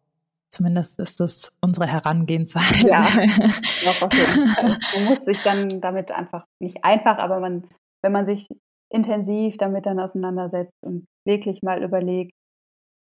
[0.54, 2.88] Zumindest ist das unsere Herangehensweise.
[2.88, 3.02] Ja,
[3.86, 4.78] doch auf jeden Fall.
[4.94, 7.68] Man muss sich dann damit einfach, nicht einfach, aber man,
[8.04, 8.48] wenn man sich
[8.92, 12.34] intensiv damit dann auseinandersetzt und wirklich mal überlegt,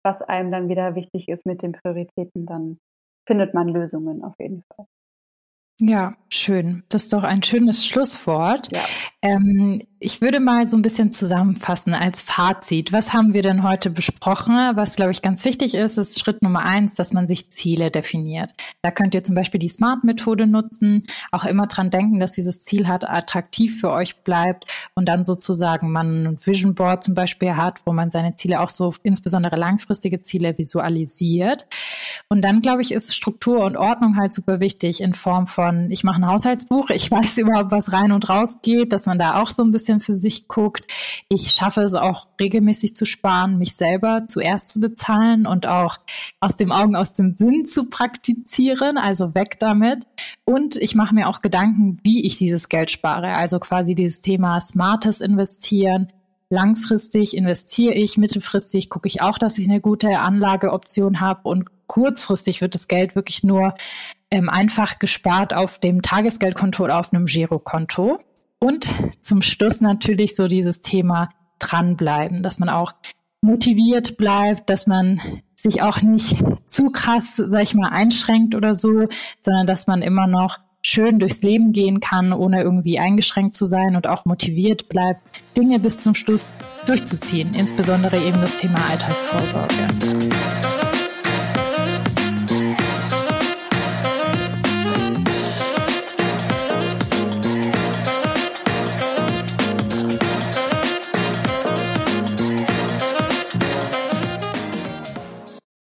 [0.04, 2.76] was einem dann wieder wichtig ist mit den Prioritäten, dann
[3.26, 4.84] findet man Lösungen auf jeden Fall.
[5.80, 6.84] Ja, schön.
[6.90, 8.68] Das ist doch ein schönes Schlusswort.
[8.70, 8.84] Ja.
[9.22, 12.90] Ähm, ich würde mal so ein bisschen zusammenfassen als Fazit.
[12.90, 14.54] Was haben wir denn heute besprochen?
[14.74, 18.52] Was, glaube ich, ganz wichtig ist, ist Schritt Nummer eins, dass man sich Ziele definiert.
[18.80, 22.88] Da könnt ihr zum Beispiel die Smart-Methode nutzen, auch immer dran denken, dass dieses Ziel
[22.88, 27.80] hat, attraktiv für euch bleibt und dann sozusagen man ein Vision Board zum Beispiel hat,
[27.84, 31.66] wo man seine Ziele auch so, insbesondere langfristige Ziele visualisiert.
[32.30, 36.04] Und dann, glaube ich, ist Struktur und Ordnung halt super wichtig in Form von, ich
[36.04, 39.50] mache ein Haushaltsbuch, ich weiß überhaupt, was rein und raus geht, dass man da auch
[39.50, 40.90] so ein bisschen bisschen für sich guckt.
[41.28, 45.96] Ich schaffe es auch regelmäßig zu sparen, mich selber zuerst zu bezahlen und auch
[46.40, 50.04] aus dem Augen, aus dem Sinn zu praktizieren, also weg damit.
[50.44, 54.60] Und ich mache mir auch Gedanken, wie ich dieses Geld spare, also quasi dieses Thema
[54.60, 56.12] smartes Investieren.
[56.52, 62.60] Langfristig investiere ich, mittelfristig gucke ich auch, dass ich eine gute Anlageoption habe und kurzfristig
[62.60, 63.74] wird das Geld wirklich nur
[64.32, 68.18] ähm, einfach gespart auf dem Tagesgeldkonto oder auf einem Girokonto.
[68.60, 68.88] Und
[69.20, 72.92] zum Schluss natürlich so dieses Thema dranbleiben, dass man auch
[73.40, 75.20] motiviert bleibt, dass man
[75.56, 76.36] sich auch nicht
[76.66, 79.08] zu krass, sag ich mal, einschränkt oder so,
[79.40, 83.96] sondern dass man immer noch schön durchs Leben gehen kann, ohne irgendwie eingeschränkt zu sein
[83.96, 85.20] und auch motiviert bleibt,
[85.56, 86.54] Dinge bis zum Schluss
[86.86, 90.29] durchzuziehen, insbesondere eben das Thema Altersvorsorge.